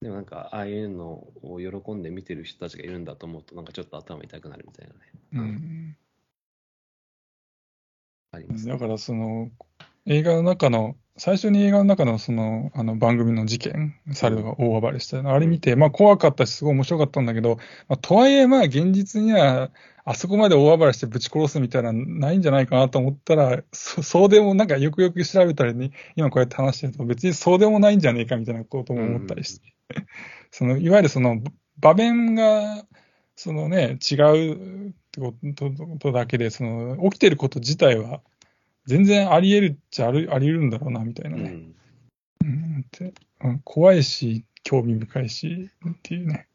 [0.00, 5.00] でもなんか、ああいうのを喜んで見てる人たちがいるんだと思うと、なんかちょっと頭痛くなるみたいなね。
[5.32, 5.96] うん。
[8.32, 9.50] ありますねだからその
[10.10, 19.70] 映画の中の最初に映画の中のそのあの番組の事件、猿が大暴れしたの、あれ見て、まあ怖かったし、すごい面白かったんだけど、まあ、とはいえ、まあ現実には、
[20.04, 29.74] あそこまで大暴れしてぶち殺すみたいなのないんじゃないかなと思ったら、そそうでもなんかよくよく調べたらね、今こうやって話してると、別にそうでもないんじゃねえかみたいなことも思ったりして、
[30.50, 31.40] そのいわゆるその
[31.78, 32.84] 場面が、
[33.36, 38.22] そのね、違うってことことだけで、その起きてること自体は、
[38.86, 41.50] 全然あり得るっちゃありあり得るんだろうな、みたいなね。
[41.50, 41.74] うん
[42.42, 43.12] うんって
[43.42, 46.46] うん怖いし、興味深いし、っていうね。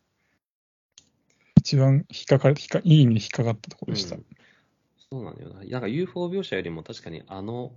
[1.57, 4.15] 一番引っかかれ、かいい意味で引っかかったところでした。
[4.15, 4.25] うん
[5.09, 5.63] そうなんだよな。
[5.63, 7.71] なんか UFO 描写よりも確かにあの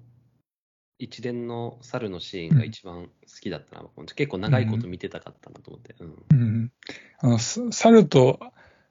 [0.98, 3.88] 一連の猿のシーンが一番好きだったな。
[4.14, 5.94] 結構長いこと見てたかったなと思って。
[6.00, 6.24] うん。
[6.30, 6.72] うん。
[7.20, 8.40] あの、す猿と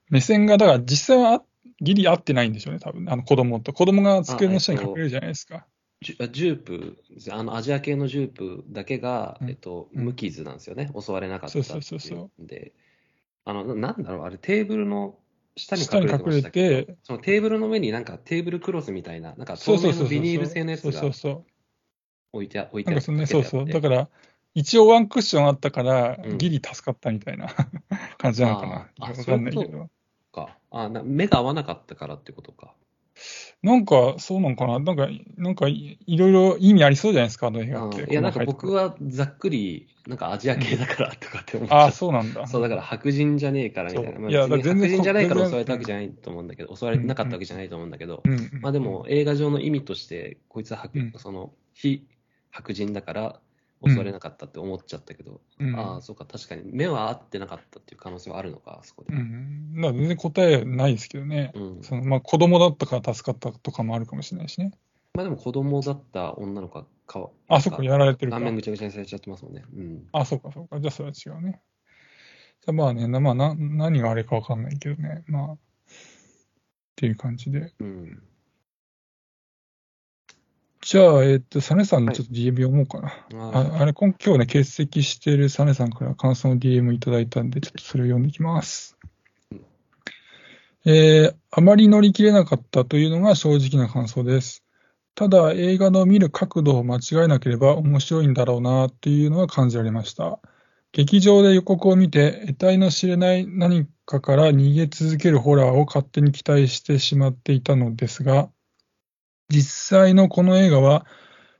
[0.10, 1.43] 目線が、だから実際はあ
[1.82, 3.10] ギリ合ってないんでしょうね、多分。
[3.10, 3.74] あの子供と。
[3.74, 5.66] 子供が机の下に隠れるじゃないですか。
[6.02, 6.98] ジュジュープ、
[7.32, 10.92] あのアジア系のジュープだけが、うんえっと、うん無傷なんですよね。
[11.00, 12.74] 襲われなかったっそうそうそうそうで、
[13.46, 15.18] あの、ななんだろう、あれテーブルの
[15.56, 20.16] 下に隠れてましたけどそのテーブルの上になんかテーブルクロスみたいな、なんか透そうそうそうそう。
[20.16, 21.46] 明のビニール製のやつがそうそうそう。
[22.34, 23.66] 置いてあ置いてそのね、そうそう。
[23.66, 24.10] だら、から、
[24.54, 27.48] 一応ワンクッションあったからう、んギリ助かったみたいな
[28.18, 28.76] 感じなのかな。
[29.00, 29.90] あーあわかんないけど。
[30.38, 30.58] か。
[30.69, 32.73] あな目が合わなかったからってことか。
[33.63, 38.12] なんか、そうなんかななんか、なんかい、いろいろ意味ありそうじゃないですか、あの映画って。
[38.12, 38.89] いや、なんか僕は。
[38.89, 41.91] はざっくり、なんかアジア系だからとかって思っちゃああ、う。
[41.91, 42.45] そうなんだ。
[42.47, 44.30] そう、だから白人じゃねえからみたいな。
[44.30, 48.50] いや全然白人じゃないから襲われたわけじゃないと思うんだけど、襲われてなかったわけじゃないと思うんだけど、うんうん。
[48.62, 52.06] まあでも映画上の意味として、こいつは白、うんその、非
[52.52, 53.39] 白人だから
[53.86, 59.13] 襲われなかったって思っちゃったけど、うんああ、そうか、確かに目は合ってなかったっていう可能性はあるのか、そこで。
[59.13, 59.76] うん。
[59.76, 61.52] だから全然答えないですけどね。
[61.54, 64.72] うんそのまあ、子供だったから助かったとかもあるかもしれないしね。
[65.13, 68.46] まあでも子供だった女の子がかあ、そっか、やられてるか顔。
[68.46, 69.63] 面ぐちゃぐちゃにされちゃってますもんね。
[69.74, 70.08] うん。
[70.12, 70.80] あ、そうか、そうか。
[70.80, 71.62] じゃあ、それは違うね。
[72.62, 75.24] じゃあまあね、なまあな、何があれかわかんないけどね。
[75.28, 75.58] まあ、っ
[76.96, 77.74] ていう感じで。
[77.80, 78.24] うん。
[80.88, 83.10] じゃあ、えっと、サネさんのちょっと DM 読もうかな。
[83.34, 88.97] あああれ、今今日ね、欠席してるサネさんから感想の DM いただいたんで、ちょっとそれを読んでいきます。
[90.86, 94.63] えーあまり乗り切れなかったというのが正直な感想です。
[95.13, 100.39] ただ、映画の見る角度を間違えなければ面白いんだろうなというのは感じられました。
[100.93, 108.50] 劇場で予告を見て、得体の知れない何かから逃げ続けるホラーを勝手に期待してしまっていたのですが、
[109.49, 111.05] 実際のこの映画は、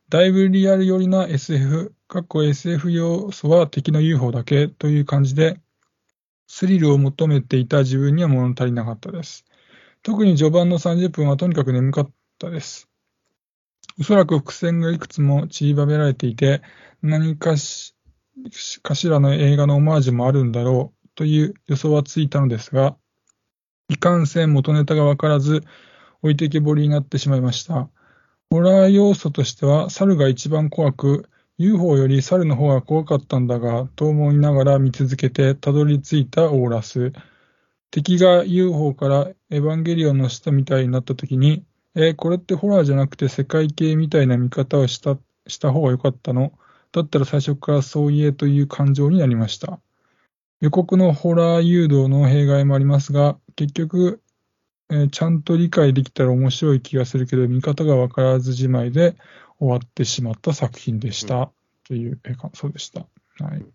[0.10, 5.60] だいぶリアル寄りな SF、かっこ SF 要素は敵の UFO だけという感じで、
[6.48, 9.46] スリルを求めていた自分には物足りなかったです。
[10.04, 12.90] 特に序盤の30分はとにかく眠かったです。
[14.00, 16.62] おそらく伏線がいくつも散りばめられていて、
[17.02, 17.94] 何かし
[18.84, 22.96] かしらの映画のオマージュもあるんだろうという予想はついたのですが、
[23.90, 25.64] いかんせん元ネタがわからず、
[26.22, 27.90] 置いてけぼりになってしまいました。
[28.50, 37.14] ホラー要素としては、猿が一番怖く、UFO より猿の方が怖かったんだが、と思いながら見続けてたどり着いたオーラス。
[37.90, 46.52] 敵が UFO からエヴァンゲリオンの下みたいになった時に、えーこれってホラーじゃなくて世界系みたいな見方をしたした方が良かったの？
[46.92, 49.80] だったら最初からそう言えという感情になりました。
[50.60, 54.22] 予告のホラー誘導の弊害もありますが、結局、
[54.90, 59.16] えーちゃんと理解できたら面白い気がするけど、見方が分からずじまいで
[59.60, 61.52] 終わってしまった作品でした。
[61.88, 63.02] というえー感想でした。
[63.40, 63.66] はい。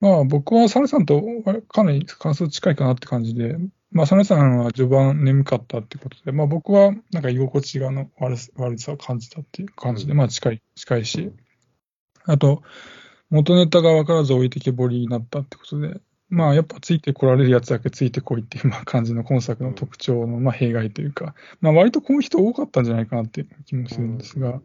[0.00, 1.22] まあ僕はサネさんと
[1.68, 3.56] かなり感想近いかなって感じで、
[3.90, 11.32] まあサネさんは序盤眠かったってことで、まあ僕はなんか居心地がの悪さ悪さを感じたっていう感じで、うんまあ近い、近いし、
[12.24, 12.62] あと、
[13.30, 24.60] 元ネタが分からず置いてけぼりになったってことで、まあやっぱついてこられるやつだけついてこいっていうまあ感じの今作の特徴のまあ弊害というか、まあ割とこの人多かったんじゃないかなっていう気もするんですが、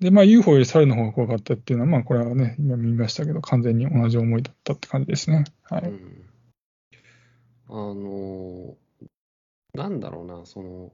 [0.00, 5.44] で、まあ UFO より猿の方が怖かったっていうのは、まあこれはね、今見ましたけど、完全に同じ思いだったって感じですね。
[5.62, 5.82] はい。
[5.82, 6.22] うん
[7.68, 8.74] あのー
[9.74, 10.92] なんだろうな、その、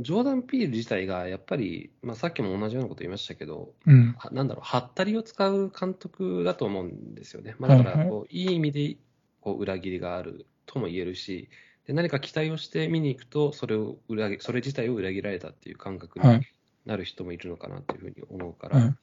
[0.00, 4.14] ジョーダン・ピール自体がやっぱり、まあ、さっきも同じようなこと言いましたけど、うん。
[4.18, 7.56] はなんだろう、はったりを使う監督だと思うんですよね。
[7.58, 8.96] まあ、だからこう、いい意味で
[9.40, 11.48] こう裏切りがあるとも言えるし、
[11.86, 16.52] で何か期待をして見に行くと、それを裏切それ自体を裏切られたっていう感覚にはい。
[16.84, 18.94] なる人もいるのかなっていうふうに思うから、はい。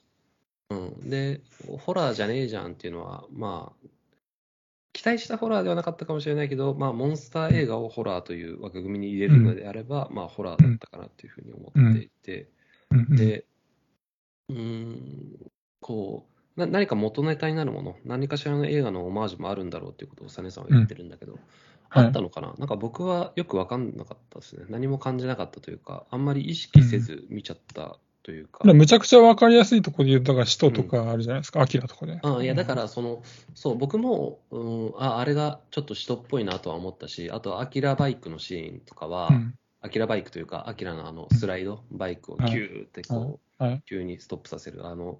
[0.70, 1.42] うん、で、
[1.80, 3.88] ホラーじゃねえじゃんっていうのは、まあ、
[4.94, 12.50] 期待したホラーではなかったかもしれないけど、まあ、モンスター映画をホラーという枠組みに入れるのであれば、まあ、ホラーだったかなっていうふうに思っていて、
[12.92, 13.00] うん。
[13.00, 13.46] うん、で、
[14.50, 15.52] うーん、
[15.82, 21.34] こうな、何か元ネタになるもの、何かしらの映画のオマージュもあるんだろうっていうことをサネさんは言ってるんだけど、
[21.90, 22.06] はい。
[22.06, 22.54] あったのかな？
[22.58, 24.66] なんか僕はよく分かんなかったですね。
[24.70, 28.74] 何も感じなかったというか、あんまり意識せず見ちゃったというか。
[28.74, 32.20] むちゃくちゃわかりやすいところで言うと、だから使徒とかあるじゃないですか、アキラとかで。
[32.24, 33.22] あいやだからその、
[33.54, 39.56] そう、僕も、うん、ああれがちょっと使徒っぽいなとは思ったし、あと、アキラバイクのシーンとかは、うん。
[39.82, 43.84] アキラバイクというか、アキラのあのスライド、バイクをギューってこう、はい。
[43.86, 45.20] 急にストップさせる、あの、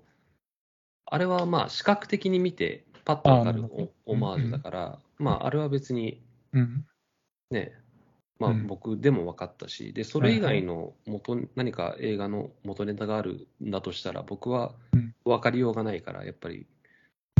[1.06, 6.22] あれはまあ、視覚的に見て、パッとわかるオオマージュだから、まあ、あれは別に
[6.54, 6.86] うん。
[7.52, 7.74] ね、
[8.44, 8.68] まあ、うん。
[8.68, 15.16] 僕でも分かったし、で、それ以外の元、何か映画の元ネタがあるんだとしたら、僕はうん。
[15.24, 16.68] 分かりようがないから、やっぱり、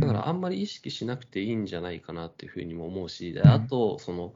[0.00, 3.46] だからあんまり意識しなくていいんじゃないかなっていうふうにも思うし、でうん。
[3.48, 4.34] あと、その、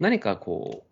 [0.00, 0.84] 何かこ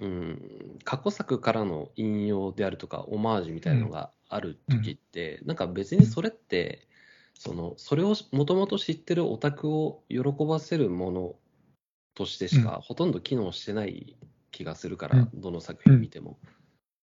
[0.00, 6.86] う、うん、過去作からの引用であるとか、オマージュみたいなのがある時って、なんか別にそれって、
[7.34, 11.34] その、それをもともと知ってるオタクを喜ばせるもの
[12.18, 14.16] としてしかほとんど機能してない
[14.50, 16.36] 気がするから、うんどの作品見ても。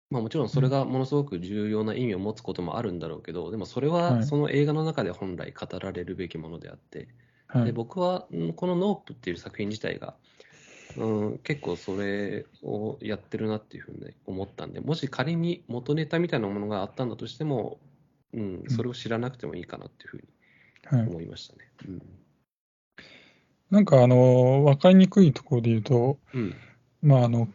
[0.09, 7.09] まあもちろんそれがものすごく重要な意味を持つこともあるんだろうけど、でもそれははいその映画の中で本来語られるべきものであって、
[7.47, 7.65] はい。
[7.65, 10.15] で僕はんこのノープっていう作品自体が、
[10.95, 17.79] うん、結構それをやってるなっていうふうに思ったんで、もし仮に元ネタみたいなものがあったんだとしても、
[18.33, 20.23] うん、それを知らなくてもいいかなっていうふうに
[20.85, 21.09] はい。
[21.09, 21.71] 思いましたね。
[21.87, 22.01] うん。
[23.73, 26.55] なんかあの、わかりにくいところで言うと、うん。
[27.01, 27.47] まああの、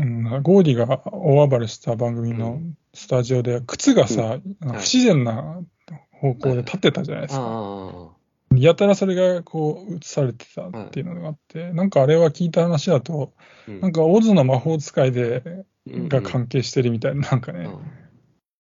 [0.00, 2.60] うん、ゴーディが大暴れした番組うの
[2.94, 4.42] スタジオで、靴がさ、はい。
[4.60, 5.60] 不自然な
[6.12, 7.42] 方向で立ってたじゃないですか。
[7.44, 8.10] あ
[8.54, 13.80] やたらそれがこう映されてたっていうのがあって、なんかあれは聞いた話だと、あ、うん。
[13.80, 16.08] なんかオズの魔法使いで、うん。
[16.08, 17.78] が関係してるみたいな、なんかね、うん。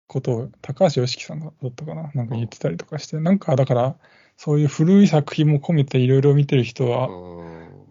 [0.08, 3.96] ことを高橋良樹さんがだったかな、なんか言ってたりとかして、なんかだから、
[4.44, 7.08] そういう古い作品も込めていろいろ見てる人は、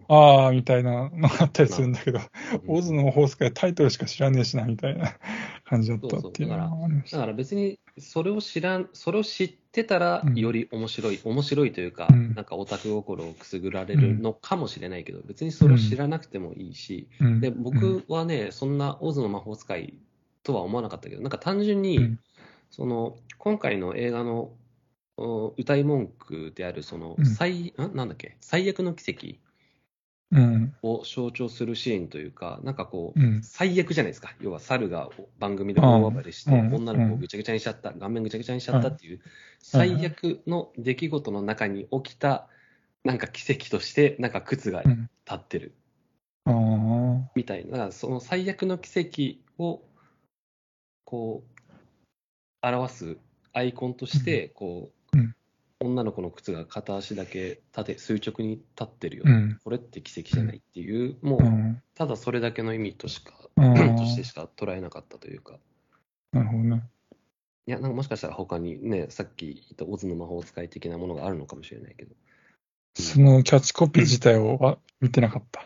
[0.07, 2.19] ああ、みたいなのがあったりするんだけど、
[2.67, 5.15] オズの魔法使いタイトルしか知らねえしな、みたいな
[5.65, 7.17] 感じだったっていうのがありました。
[7.17, 12.35] だから別にそれを知らん、それを知ってたらうんより面白い、面白いというか、うん。
[12.35, 17.41] なんかオタク心をくすぐられるのかもしれないけど、別にそれを知らなくてもいいし、うん。
[17.41, 19.95] で僕はね、そんなオズの魔法使い
[20.43, 22.19] とは思わなかったけど、なんか単純に、うん。
[22.69, 24.55] その今回の映画のお
[25.17, 27.95] 歌い文句である、そのうん。
[27.95, 29.43] なんだっけ、最悪の奇跡
[30.31, 34.35] うん、を象徴するシーンというか、なんかこう、うん、最悪じゃないですか。
[34.41, 36.73] 要は猿が番組で大暴れして、うん。
[36.73, 39.21] 女の子をぐちゃぐちゃにしちゃった、顔面ぐちゃぐちゃにしちゃったっていう、
[39.59, 42.47] 最悪の出来事の中に起きた、
[43.03, 45.09] なんか奇跡として、なんか靴が立うん。
[45.35, 45.75] ってる。
[47.35, 49.83] みたいな、だからその最悪の奇跡を、
[51.05, 53.17] こう、表す
[53.53, 55.02] アイコンとして、こう、うん
[55.83, 59.23] 女の子の靴が片足だけ縦、垂直に立ってるよ。
[59.25, 61.81] うん、これって奇跡じゃないっていう、もう、うん。
[61.95, 65.59] ただそれだけの意味としか、うんとしてしか捉えなかったというか。
[66.31, 66.83] なるほどね。
[67.65, 72.15] いや、なんかもしかしたら他にね、さっき言ったオズの魔法使い的なものがあるのかもしれないけど。
[72.95, 75.65] そのキャッチコピー自体をは見てなかった。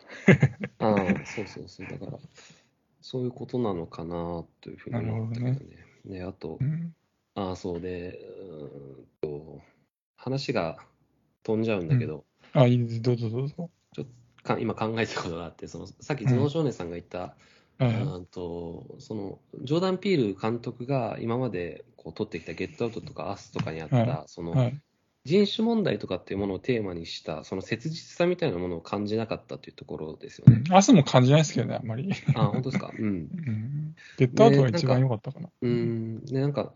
[0.80, 1.88] ああ、そうそうそう。
[1.88, 2.20] だから、
[3.02, 5.54] そういうことなのかなというふうに思ったけどね。
[5.54, 5.68] なる
[6.06, 6.96] ねあとう、ん、
[7.36, 9.62] ああ、そうで、うーんと、
[10.28, 10.78] 話が
[11.44, 13.02] 飛んじゃうんだけど、あ、いいです。
[13.02, 13.70] どうぞどうぞ。
[14.44, 17.36] か今考えたことがあって、そのさっき頭脳少年さんが言った。
[17.80, 24.82] うんとそのジョーダン・ピール監督が今までこう撮ってきたゲットアウトとかアスとかにあった、はそのはい。
[25.26, 30.64] 人種問題とかっていうものをテーマにしたその切実さみたいなものを感じなかったというところですよね。
[30.70, 32.10] 明日も感じないですけどね、あんまり。
[32.34, 32.94] あ本当ですか？
[32.98, 33.06] うん。
[33.06, 33.96] うん。
[34.18, 35.50] ゲットアウトが一番良かったかな。
[35.62, 36.26] うん。
[36.26, 36.72] で、なんか、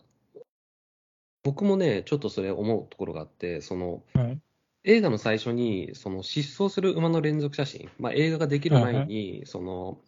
[1.44, 4.40] 僕もね、ちょっとそれ思うところがあって、そのはい。
[4.84, 10.00] 映画の最初にその疾走する馬の連続写真、まあ、映画ができる前に、その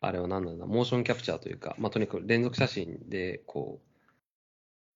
[0.00, 3.80] あれは何なんだ、モーションキャプチャーというか、まあ、とにかく連続写真で、こ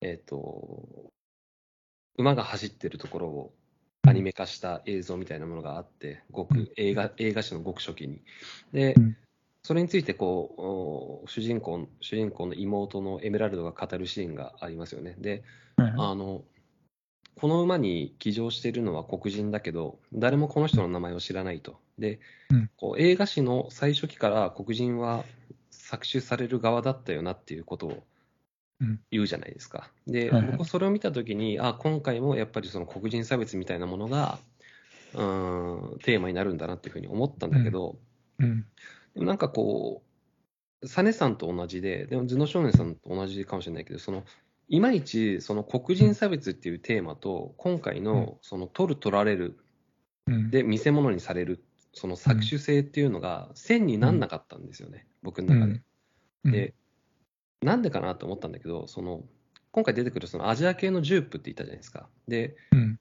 [0.02, 1.11] う、えっ、と、
[2.16, 3.52] 馬が走ってるところを
[4.06, 8.22] アニメ化した映像みたいなものがあって、ごうんく映画映画史のごく初期に。
[8.72, 9.16] でうん、
[9.70, 15.14] それについてこう、お主人公主人公の妹のエメラルドが語るシーンがありますよね。
[15.20, 15.44] で、
[15.76, 16.42] はいあの、
[17.37, 21.78] この馬に騎乗しているのは黒人だけど、誰もこの人の名前を知らないと。
[22.00, 22.18] で、
[22.50, 25.24] うんこう映画史の最初期から黒人は
[25.70, 28.02] 搾取される側だったよなっていうことを
[28.80, 29.92] うん言うじゃないですか。
[30.09, 34.40] で、はいはい僕それを見たときに、あ、今回もやっぱりその黒人差別みたいなものが、
[35.14, 38.00] うーん、テーマになるんだなっていうふうに思ったんだけど、
[38.40, 38.66] うん。
[39.14, 40.03] でもなんかこ
[40.83, 44.25] う、サネさんと同じで、でも頭脳少年さんと同じかもしれないけど、その
[44.68, 49.59] いまいちその黒人差別っていうテーマと、今回のその取る、取られる、
[50.27, 50.51] うん。
[50.51, 55.83] で見せ物にされる、その搾取性っていうのが線になんなかったんですよね、僕の中で。
[56.44, 56.75] うん、で、
[57.62, 59.25] なんでかなと思ったんだけど、その
[59.73, 62.09] 今回出てくるそのアジア系のジュープって言ったじゃないですか。
[62.29, 63.01] で、うん。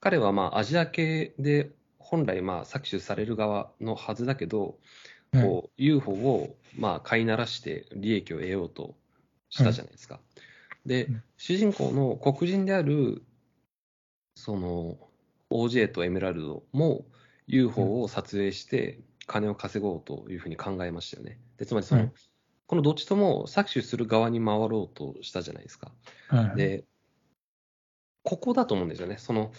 [0.00, 4.74] 彼はまあアジア系で本来まあ搾取される側のはずだけど、はい
[5.32, 8.94] こう UFO をまあ飼いならして利益を得ようと
[9.48, 10.20] したじゃないですか。
[10.84, 13.22] でうん、主人公の黒人である
[14.34, 14.98] その
[15.50, 17.04] OJ とエメラルドも
[17.46, 21.38] UFO を撮影して金を稼ごうというふうに考えましたよね。
[21.56, 22.12] でつまりその、はい
[22.72, 25.92] このどっちとも搾取する側に回ろうとしたじゃないですか。
[26.28, 26.56] はい。
[26.56, 26.84] で、
[28.22, 29.18] ここだと思うんですよね。
[29.18, 29.52] その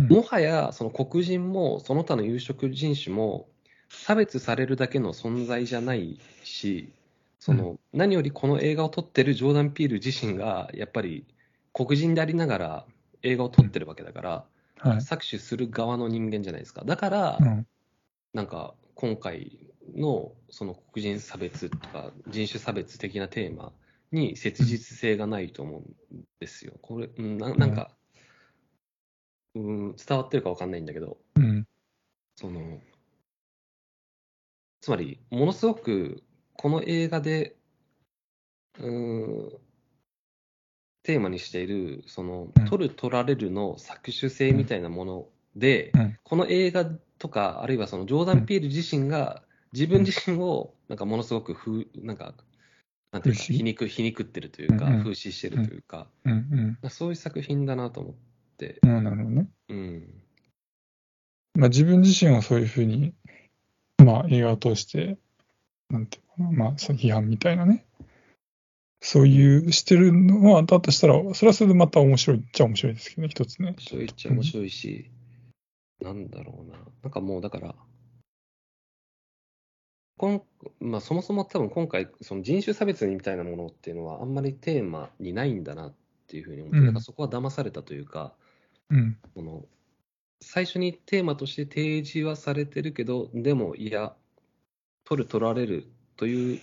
[0.00, 3.48] うんもはやその黒人もその他の有色人種も
[3.92, 6.92] 差別されるだけの存在じゃないし、
[7.38, 11.26] その何よりこの映画を撮ってるジョーダン・ピール自身がやっぱり
[11.72, 12.86] 黒人でありながら
[13.22, 14.44] 映画を撮ってるわけだから、
[14.78, 14.96] はい。
[14.98, 16.84] 搾取する側の人間じゃないですか。
[16.84, 17.66] だから、うん。
[18.32, 19.58] なんか今回
[19.94, 23.72] のその黒人差別とか人種差別的なテーマ
[24.10, 26.72] に切実性がないと思うんですよ。
[26.80, 27.90] これ、うん、ななんか、
[29.54, 31.66] うん、伝わってるかわかんないんだけど、うん。
[32.36, 32.80] その、
[34.82, 36.24] つまり、ものすごく
[36.54, 37.56] この映画で、
[38.80, 39.58] うーん、
[41.04, 46.18] テーマにしている、そのうん、取る、取られるの搾取性みたいなもので、うん。
[46.24, 52.34] この映画とか、あるいはそのジョーダン・ピール自身が、自分自身を、なんかものすごくふ、なんか、
[53.12, 56.78] なんていうか、皮肉、皮肉ってるというか、風刺してるというか、うん。
[56.90, 58.14] そういう作品だなと思っ
[58.56, 58.96] て、うん。
[58.96, 59.48] うん、なるほどね。
[59.68, 60.22] うん。
[61.54, 63.14] まあ自分自身はそういうふうに、
[64.04, 65.18] まあ映画を通して、
[65.90, 67.84] なんていうかな、まあ批判みたいなね。
[69.04, 73.74] そういうしてるのは、だとしたら、それはそれでまた面白いっちゃ面白いですけどね、一つね。
[73.80, 75.10] そう言っちゃ面白いし、
[76.00, 76.78] なんだろうな。
[77.02, 77.74] なんかもうだから、
[80.18, 80.42] こん
[80.78, 85.94] まあ、そもそも多分今回、その人種差別みたいなものっていうのはあんまりテーマにないんだなっ
[86.28, 88.32] ていうふうに思って、うんかそこは騙されたというか、
[88.88, 89.18] うん。
[89.34, 89.64] この
[90.42, 94.14] 最初にテーマとして提示はされてるけど、でもいや、
[95.04, 95.86] 取る、取られる
[96.16, 96.60] という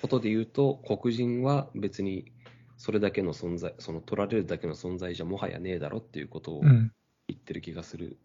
[0.00, 2.32] ことで言うと、黒人は別に
[2.78, 6.90] それだけの存在、その取られるだけの存在じゃもはやねえだろっていうことをうん。
[7.28, 8.18] 言ってる気がする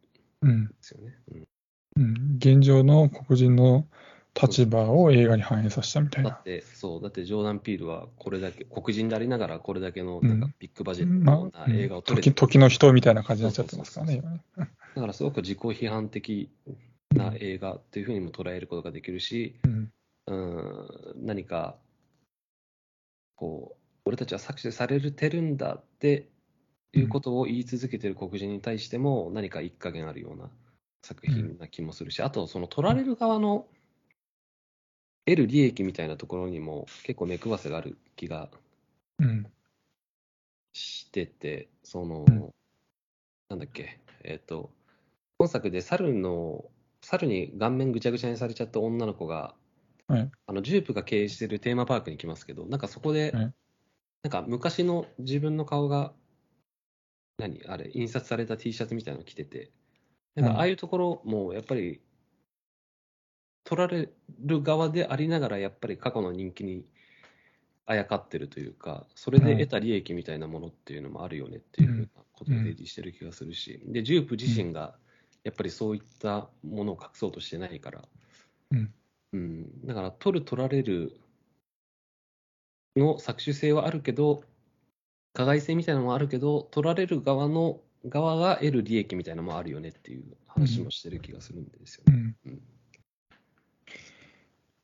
[0.46, 0.68] ん。
[0.68, 1.16] ですよね。
[1.32, 1.48] うん
[1.98, 2.36] うん。
[2.38, 3.88] 現状の黒人の
[4.40, 6.30] 立場を映画に反映させたみたいな。
[6.30, 14.22] だって、そう、だってジョーダン・ピールはこれだけ、黒人でありながらこれだけのうんなんかビッグバジェッまトあ、な映画を撮れて時時の人みたいな感じになっちゃってますからね。
[14.96, 16.50] だからすごく自己批判的
[17.14, 19.92] な映画っていうふうにも捉えることができるし、うん。
[20.28, 21.78] うん、何か、
[23.36, 26.28] こう、俺たちは搾取されてるんだって
[26.94, 30.50] いうことを言い続けてる黒人に対しても、何か一加減あるような
[31.04, 33.68] 作品な気もするし、あと、その取られる側の
[35.28, 38.50] 得る利益みたいなところにも結構目配せがある気が
[39.20, 39.46] うん。
[40.72, 42.50] してて、その、うん。
[43.50, 44.72] なんだっけ、えっ、と、
[45.38, 46.66] 今作で猿の、
[47.02, 49.54] 猿に顔面ぐちゃぐちゃにされちゃった女の子が、
[50.08, 50.32] はい。
[50.46, 53.54] あのジュープが経営してるテーマパークに来ますけど、なんかそこで、はい。
[54.24, 56.14] なんか昔の自分の顔が、
[57.38, 59.72] 何あれ、印刷された T シャツみたいなの着てて、
[60.36, 62.02] なんかうんああいうところもやっぱり、
[63.68, 64.08] 取られ
[64.46, 66.86] る側でありながら、やっぱり過去の人気に
[67.86, 74.96] あやかってるというか、それで得た利益みたいなものっていうのもあるよねっていうふうなことを提示してる気がするし、で、ジュープ自身が
[75.44, 78.08] やっぱりそういったものを隠そうとしてないから、
[78.72, 78.94] うん。
[79.34, 81.20] うん、だから取る、取られる
[82.96, 84.46] の搾取性はあるけど、
[85.34, 92.36] 加害性みたいなのもあるけど、取られる側の側が得る利益みたいなのもあるよねっていう話もしてる気がするんですよね。
[92.46, 92.54] うん。
[92.54, 92.62] うん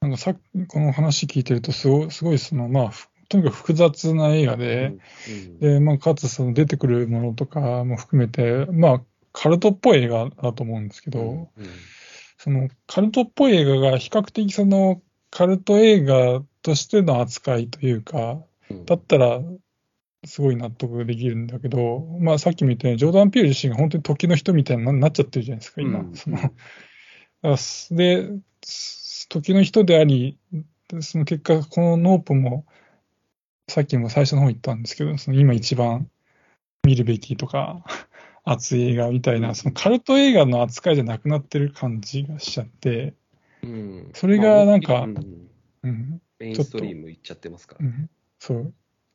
[0.04, 0.36] なんかさ
[0.68, 4.94] この話聞いてるとすごい、すごいその、まあ、ふとにかく複雑な映画で、
[5.30, 9.02] うんで、まあ、かつその出てくるものとかも含めて、まあ、
[9.32, 11.50] カルトっぽい映画だと思うんですけど、うん
[12.38, 15.02] そのカルトっぽい映画が比較的その
[15.32, 18.86] カルト映画としての扱いというか、うん。
[18.86, 19.40] だったら
[20.26, 26.00] すごい納得できるんだけど、まあさっきみたいにジョーダン・ピール自身が本当に時の人みたいになっちゃってるじゃないですか、今。
[26.00, 26.16] うん。
[26.16, 26.38] その
[27.96, 28.30] で、
[28.64, 29.03] す
[29.42, 30.38] 時の人であり、
[31.02, 32.66] その結果、このノープも、
[33.68, 36.10] さっきも最初の方言ったんですけど、その今一番
[36.84, 37.84] 見るべきとか、
[38.44, 43.16] 熱い映画みたいな、そのカルト映画の扱いじゃなくなってる感じがしちゃって、
[43.64, 44.12] うん。
[44.14, 45.50] それがなんかまあうん。
[45.84, 47.86] うん、メインストリーム行っちゃってますから。
[47.88, 48.10] うん、
[48.40, 48.74] そう、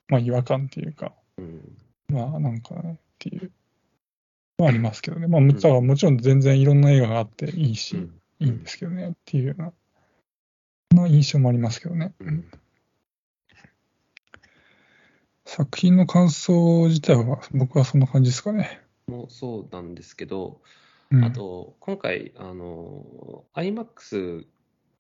[0.09, 1.77] まあ違和感っていうか、うん。
[2.09, 3.53] まあなんかね、っていう、
[4.59, 5.29] まあありますけどね。
[5.29, 8.21] まあもだからもちろん全然いろんな映画があっていいし、うん。
[8.41, 9.73] いいんですけどね、っていうような、
[10.95, 12.15] まあ印象もありますけどね。
[12.21, 12.45] うん
[15.49, 18.83] 作品の感想自体は僕はそんな感じですかね。
[19.07, 20.61] もそうなんですけど、
[21.11, 24.45] うん、あと、今回、あの、IMAX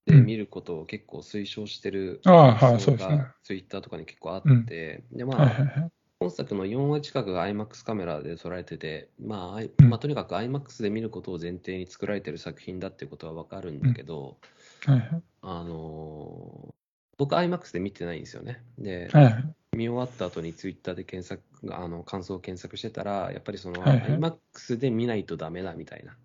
[0.07, 3.16] で見ることを結構推奨してるああはい感想そうですね。
[3.18, 5.91] がツイッターとかに結構あって、で、まあ。
[6.20, 14.39] 本作の4割近くが IMAX カメラで撮られてて、まあ、まあ、とにかく IMAX で見ることを前提に作られてる作品だっていうことはわかるんだけど、
[14.86, 16.74] はいはいあの、
[17.16, 18.62] 僕 IMAX で見てないんですよね。
[18.78, 19.55] で、はいはい。
[19.76, 21.43] 見終わった後にツイッターで検索、
[21.74, 26.16] あの感想を検索してたら、やっぱりその、はいはい IMAX で見ないとダメだみたいな。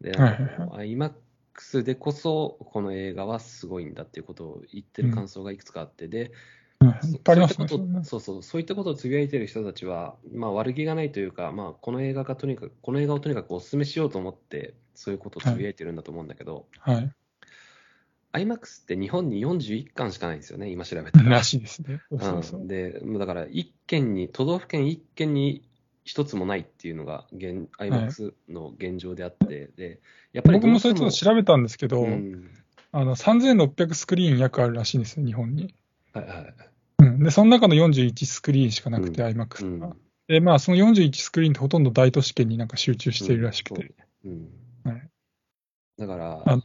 [0.00, 0.30] で、は
[0.80, 6.32] い IMAX でこそ、この映画はすごいんだっていうことを言ってる感想がいくつかあって、で、
[6.80, 6.92] うん。
[7.00, 17.12] そういったことねそうそう、そういったことをつぶやいてる人たちは、まあ、悪気がないというか、まあ、この映画がとにかく、この映画をとにかくお勧めしようと思って、そういうことをつぶやいてるんだと思うんだけど、はい。
[18.32, 21.30] IMAX って日本に41巻しかないんですよね、今調べたら。
[21.30, 22.00] らしいですね。
[22.10, 25.68] そうそうそううん、で、もうだから、一県に、都道府県一県に
[26.04, 30.00] 一つもないっていうのが現、IMAX の現状であって、で、
[30.32, 32.50] やっぱり僕もそれちょっと調べたんですけど、うん
[32.92, 35.74] あの、3600スクリーン約あるらしいんですよ、日本に。
[36.12, 36.54] はいはい。
[36.98, 37.22] うん。
[37.22, 39.86] で、その中の41スクリーンしかなくて、う IMAX が。
[39.86, 39.96] うん。
[40.28, 43.94] で、まあ、その41スクリーンってほとんど大都市圏になんか集中しているらしくて。
[44.24, 44.48] うん。
[44.84, 45.11] はい
[46.06, 46.58] だから、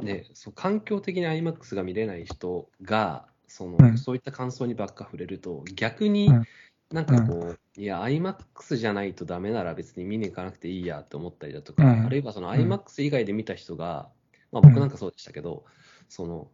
[0.00, 3.96] ね、そう環境的に IMAX が見れない人がその、うん。
[3.96, 6.44] そういった感想にばっか触れると、逆にうん。
[6.90, 12.06] なんかこう、いや、IMAX じゃないとダメなら別に見に行かなくていいやって思ったりだとか、うん。
[12.06, 12.52] あるいはそのん。
[12.52, 14.10] IMAX 以外で見た人が、
[14.52, 15.64] まあ、僕なんかそうでしたけど、
[16.08, 16.50] その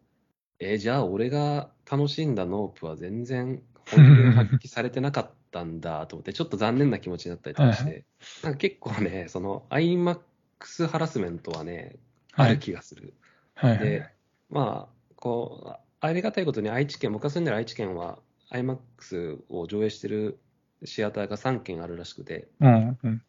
[0.58, 8.06] えーじゃあ俺が楽しんだノープは全然本領発揮されてなかったんだと思って、ちょっと残念な気持ちになったりとかしはて、
[8.42, 10.20] なんか結構ね、その IMAX
[10.88, 11.96] ハラスメントはね、
[12.32, 12.50] はい。
[12.50, 13.14] ある気がする。
[13.54, 14.06] はいはいで、
[14.50, 18.18] まあ、こう、ありがたいことに愛知県、僕が住んでる愛知県は
[18.50, 20.38] IMAX を上映してる
[20.84, 23.22] シアターが3軒あるらしくて、うんうん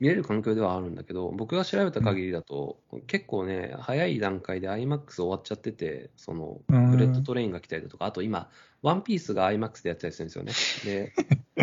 [0.00, 8.48] 見れる環境ではあるんだけど、僕が調べた限りだと、結構ね、早い段階で IMAX 終わっちゃってて、その、うんブレッドトレインが来たりだとか、あと今、
[8.82, 11.12] ワンピースが IMAX でやってたりするんですよね。
[11.12, 11.12] で、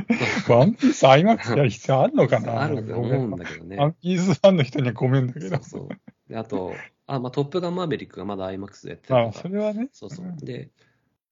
[0.54, 2.62] ワンピース IMAX やる必要あるのかな？
[2.62, 3.78] あると思うんだけどね。
[3.78, 5.50] ワンピースファンの人にはごめんだけど。
[5.50, 5.90] そうそう。
[6.30, 6.74] で、あと、
[7.08, 9.90] あ、まあ、トップガンマーベリックがまだ IMAX でやってたかそれはね。
[9.94, 10.46] そうそう。
[10.46, 10.70] で、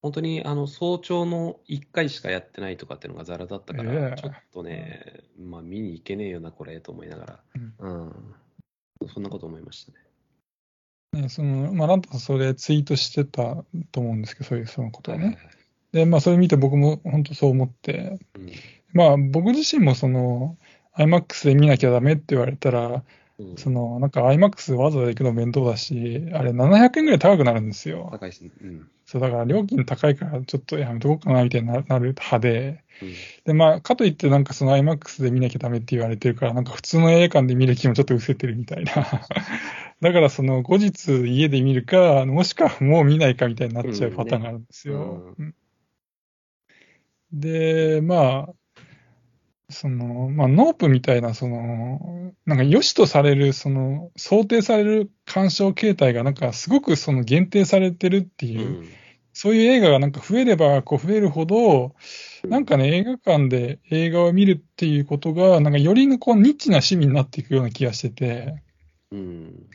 [0.06, 7.39] 本当にあの早朝の1回しかやってないとかっていうのがザラだったかえら、えちょっとね、まあ見に行けねえよな、これと思いながら、
[7.80, 8.14] うん、
[9.12, 11.24] そんなこと思いましたね。
[11.24, 15.24] ね、その、まあ、なんとそれツイートしてたと思うんですけど、そういうそのことはね。
[15.24, 15.56] はいはいはい。
[15.93, 18.51] で、まあ、それ見て僕も本当そう思って、うん。
[18.93, 20.56] まあ、僕自身もその、
[20.97, 23.03] IMAX で見なきゃダメって言われたら、
[23.38, 28.09] うんその、なんか IMAX わざわざ行くの面倒だし、あれ700円ぐらい高くなるんですよ。
[28.11, 28.51] 高いですね。
[28.61, 33.13] うんそう、だから料金高いからちょっとやめとこうかなみたいにななる派で、うん
[33.43, 38.93] で、まあ、かといってなんかその IMAX で見なきゃダメって言われてるから、なんか普通の映画館で見る気もちょっと失せてるみたいな。
[40.01, 45.36] だからその後日家で見るか、もしくはもう見ないかみたいになっちゃうパターンがあるんですよ。
[45.38, 45.55] うん
[47.31, 48.53] で、まあ、
[49.70, 58.88] その、まあ、ノープみたいな、その、なんか良しとされる、その、想定される鑑賞形態がなんかすごくその限定されてるってういう、ん。
[59.34, 61.93] そういう映画がなんか増えればこう増えるほど、
[62.43, 68.63] なんかね、映画館で映画を見るっていうことが、なんかよりのこうニッチな趣味になっていくような気がしてて、
[69.11, 69.68] うん。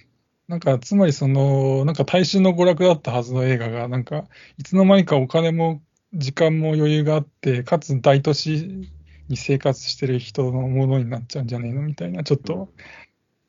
[0.49, 4.25] なんかつまりその、なんか大衆の娯楽だったはずの映画が、なんか
[4.57, 5.83] いつの間にかお金も
[6.15, 8.91] 時間も余裕があって、かつ大都市
[9.31, 12.69] に生活してる人のものになっちゃうんじゃねえのみたいな、ちょっと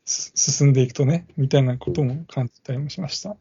[0.05, 3.35] す進んでいくとね、みたいなことも感じたりもしました。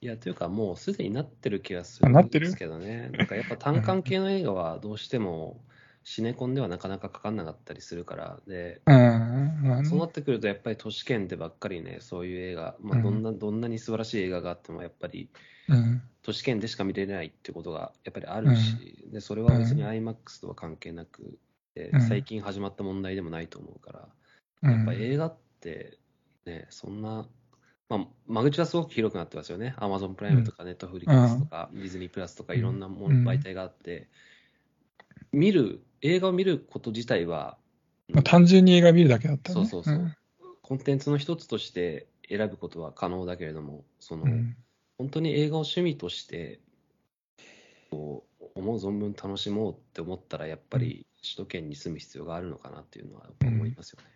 [0.00, 3.10] いや、というか、もうすでになってる気がするんってるですけどね。
[3.12, 5.64] なんかやっぱ単館系の映画はどうしても
[6.02, 15.30] シネコンではなかなかかかんなかったりするから、で、うん、そうなってくると、やっぱり都市圏でばっかりね、そういう映画、まあ、どんな、どんなに素晴らしい映画があっても、やっぱり
[15.68, 21.38] うん、都市圏でしか見れないってことがやっぱりあるし、でそれは別に IMAX とは関係なく、
[21.74, 22.00] でうん。
[22.02, 24.08] 最近始まった問題でもないと思うから、
[24.62, 24.72] うん。
[24.72, 25.98] やっぱ映画って、
[26.46, 27.28] ね、そんな、
[27.88, 29.74] まあ、間口はすごく広くなってますよね。
[29.78, 33.28] Amazon プライムとか Netflix とか、ディズニープラスとかいろんなものうん。
[33.28, 34.08] 媒体があって、
[35.32, 37.58] 見る、映画を見ること自体は、
[38.08, 39.66] まあ、単純に映画見るだけだったらね。
[39.66, 40.16] そうそうそう。
[40.62, 44.56] コンテンツの一つとして選ぶことは可能だけれども、その、うん。
[44.96, 46.60] 本当に映画を趣味として、
[47.90, 54.08] こう思う存分楽しもうって思ったら、やっぱり首都圏に住む必要があるのかなっていうのは思いますよね。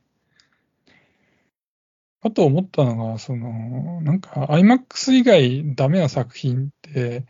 [2.21, 7.25] あと思ったのが、その、なんか IMAX 以外ダメな作品って、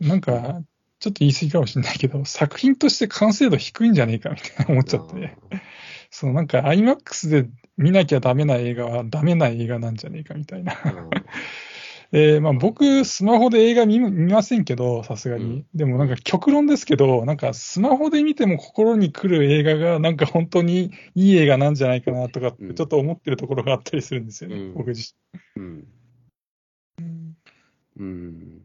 [0.00, 0.62] なんか、
[1.00, 5.36] ちょっと言い過ぎかもしれないけど、作品として完成度低いんじゃねえかみたいな思っちゃって、
[6.10, 10.74] そのなんか IMAX で見なきゃダメな映画はダメな映画なんじゃねえかみたいな。
[12.10, 15.44] うんえーまあ、僕、スマホで映画見見ませんけど、さすがに。
[15.44, 15.66] うん。
[15.74, 24.74] でもなんか極論ですけど、なんかスマホで見ても心に来る映画がなんか本当にいい映画なんじゃないかなとかちょっと思ってるところがあったりするんですよね、うん。
[24.74, 25.14] 僕自
[25.56, 25.86] うん。
[26.98, 27.34] 身。
[27.98, 28.62] うん。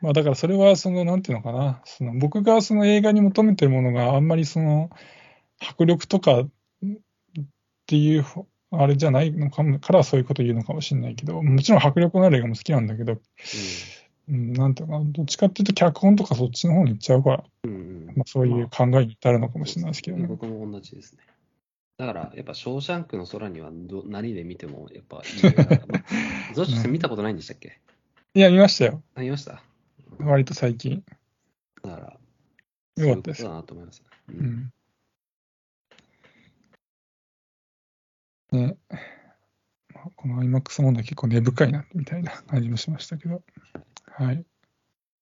[0.00, 4.90] まあだからそれはその、なんていうのかな、その僕がその映画に求めてるものがあんまりその
[5.60, 6.48] 迫力とかっ
[7.86, 8.24] ていう
[8.72, 13.20] あれじゃないのかも、からそういうこと言うのかもしれないけど、もちろん迫力のある映画も好きなんだけど、
[14.28, 20.26] うん、なんていうのかな、どっちかっていうと脚本とかそっちの方に行っちゃうから、うんうんまあ、そういう考えに至るのかもしれないですけどね。
[20.26, 21.20] 僕も同じですね。
[21.98, 27.78] だから、やっぱ、ショーシャンクの空にはど何で見ても、やっぱいいゾッシさん見たことないんでしたっけ？
[28.34, 29.02] いや、見ましたよ。
[29.14, 29.62] あ見ました？
[30.18, 31.04] 割と最近。
[31.82, 31.96] だか
[32.96, 34.06] ら、よかったですそうだなと思いますね。
[34.30, 34.42] うう。
[34.42, 34.70] ん。
[38.56, 38.76] ね。
[39.94, 43.42] まあ、この IMAX 問題結構根深いな、みたいな感じもしましたけど。
[44.06, 44.44] はい。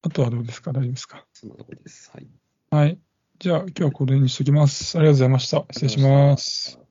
[0.02, 0.72] あとはどうですか？
[0.72, 1.26] 大丈夫ですか？
[1.32, 2.10] そんなところです。
[2.12, 2.28] はい。
[2.70, 2.98] はい。
[3.38, 4.98] じゃあ、今日はこれにしときます。
[4.98, 5.64] ありがとうございました。
[5.70, 6.89] 失礼します。